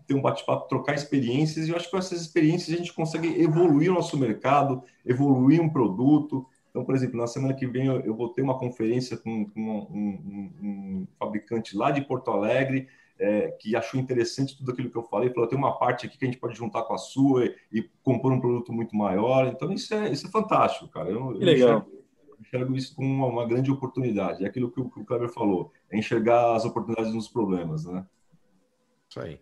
[0.07, 3.41] ter um bate-papo, trocar experiências, e eu acho que com essas experiências a gente consegue
[3.41, 6.47] evoluir o nosso mercado, evoluir um produto.
[6.69, 9.89] Então, por exemplo, na semana que vem eu, vou ter uma conferência com, com um,
[9.91, 12.87] um, um, fabricante lá de Porto Alegre,
[13.19, 16.23] é, que achou interessante tudo aquilo que eu falei, falou, tem uma parte aqui que
[16.23, 19.47] a gente pode juntar com a sua e, e compor um produto muito maior.
[19.47, 21.09] Então, isso é, isso é fantástico, cara.
[21.09, 21.79] Eu, que legal.
[21.79, 21.97] Enxergo,
[22.39, 24.45] enxergo isso como uma, uma, grande oportunidade.
[24.45, 28.05] É aquilo que o, que o Kleber falou, é enxergar as oportunidades nos problemas, né?
[29.09, 29.39] Isso aí.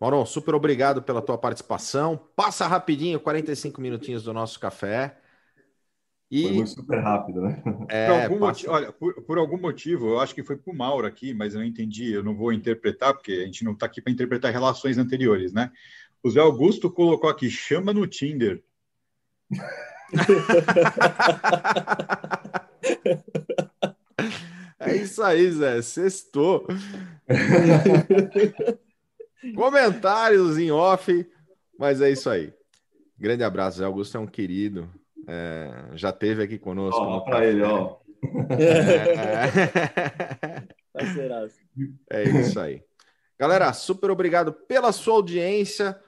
[0.00, 2.18] Mauro, super obrigado pela tua participação.
[2.34, 5.18] Passa rapidinho, 45 minutinhos do nosso café.
[6.30, 6.56] E...
[6.56, 7.62] Foi super rápido, né?
[7.88, 8.46] É, por, algum passa...
[8.46, 11.52] motivo, olha, por, por, algum motivo, eu acho que foi para o Mauro aqui, mas
[11.52, 14.50] eu não entendi, eu não vou interpretar, porque a gente não está aqui para interpretar
[14.52, 15.70] relações anteriores, né?
[16.22, 18.62] O Zé Augusto colocou aqui, chama no Tinder.
[24.78, 25.82] é isso aí, Zé.
[25.82, 26.66] Sextou.
[29.54, 31.26] Comentários em off,
[31.78, 32.52] mas é isso aí.
[33.18, 34.88] Grande abraço, Zé Augusto é um querido.
[35.26, 37.00] É, já teve aqui conosco.
[37.00, 37.96] Ó, para ele, ó.
[42.10, 42.82] É, é isso aí.
[43.38, 45.98] Galera, super obrigado pela sua audiência.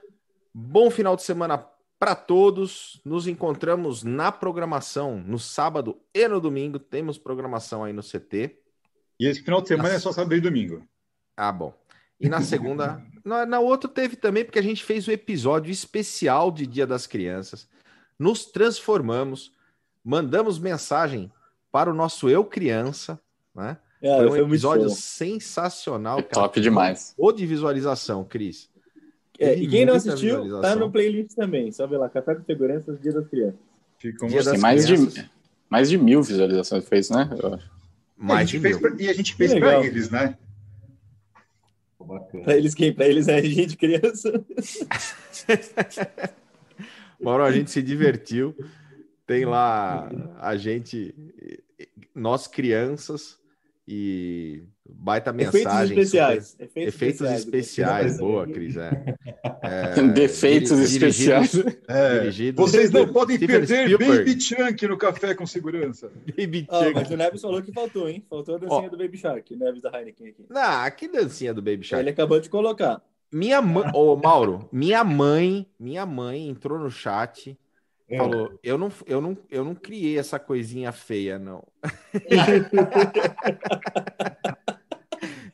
[0.53, 1.57] Bom final de semana
[1.97, 3.01] para todos.
[3.03, 6.77] Nos encontramos na programação no sábado e no domingo.
[6.77, 8.59] Temos programação aí no CT.
[9.19, 9.95] E esse final de semana na...
[9.95, 10.83] é só sábado e domingo.
[11.35, 11.73] Ah, bom.
[12.23, 15.71] E na segunda, na, na outra teve também, porque a gente fez o um episódio
[15.71, 17.67] especial de Dia das Crianças.
[18.17, 19.51] Nos transformamos,
[20.03, 21.31] mandamos mensagem
[21.71, 23.19] para o nosso eu criança,
[23.53, 23.77] né?
[24.01, 26.19] É, foi um foi episódio sensacional.
[26.19, 27.13] É top demais.
[27.17, 28.69] Ou de visualização, Cris.
[29.39, 31.71] É, e quem não assistiu, tá no playlist também.
[31.71, 33.59] Só vê lá, Café com Segurança, Dia das Crianças.
[33.97, 35.13] Ficou Dia das mais crianças.
[35.13, 35.31] de
[35.69, 37.29] mais de mil visualizações fez, né?
[38.15, 38.79] Mais de mil.
[38.79, 40.37] Pra, e a gente fez para eles, né?
[42.43, 42.93] Para eles quem?
[42.93, 44.31] Para eles é a gente criança.
[47.19, 48.55] Mauro, a gente se divertiu.
[49.25, 51.15] Tem lá a gente,
[52.13, 53.39] nós crianças
[53.87, 55.61] e baita mensagem.
[55.61, 56.47] Efeitos especiais.
[56.47, 56.63] Super...
[56.63, 57.41] Efeitos, Efeitos especiais.
[57.41, 58.17] especiais.
[58.17, 58.77] Boa, Cris.
[58.77, 58.91] É.
[59.65, 61.53] É, Defeitos especiais.
[61.87, 62.51] É.
[62.51, 64.17] Vocês não podem Steven perder Spielberg.
[64.17, 66.11] Baby Chunk no Café com Segurança.
[66.37, 66.93] Baby oh, Chunk.
[66.95, 68.21] Mas o Neves falou que faltou, hein?
[68.29, 68.89] Faltou a dancinha oh.
[68.89, 69.55] do Baby Shark.
[69.55, 70.45] Neves da Heineken aqui.
[70.49, 72.03] Não, que dancinha do Baby Shark?
[72.03, 73.01] Ele acabou de colocar.
[73.31, 77.57] Minha mãe, ô Mauro, minha mãe, minha mãe entrou no chat
[78.13, 78.17] é.
[78.17, 81.63] Falou, eu não, eu, não, eu não criei essa coisinha feia, não.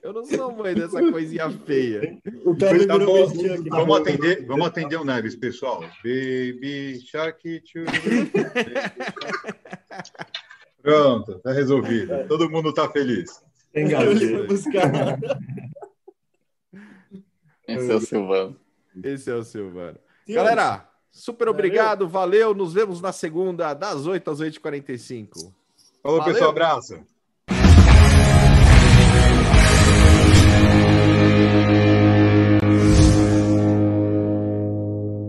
[0.09, 2.19] eu não sou mãe dessa coisinha feia.
[2.43, 3.27] O cara tá bom,
[3.69, 5.81] vamos, atender, vamos atender o Neves, pessoal.
[6.03, 7.63] Baby Shark.
[10.81, 12.27] Pronto, tá resolvido.
[12.27, 13.43] Todo mundo tá feliz.
[13.73, 13.93] Esse
[17.91, 18.59] é o Silvano.
[19.03, 19.99] Esse é o Silvano.
[20.27, 22.47] Galera, Super obrigado, valeu.
[22.47, 22.55] valeu.
[22.55, 25.53] Nos vemos na segunda, das 8 às 8h45.
[26.01, 26.33] Falou, valeu.
[26.33, 26.49] pessoal.
[26.49, 27.03] Abraço.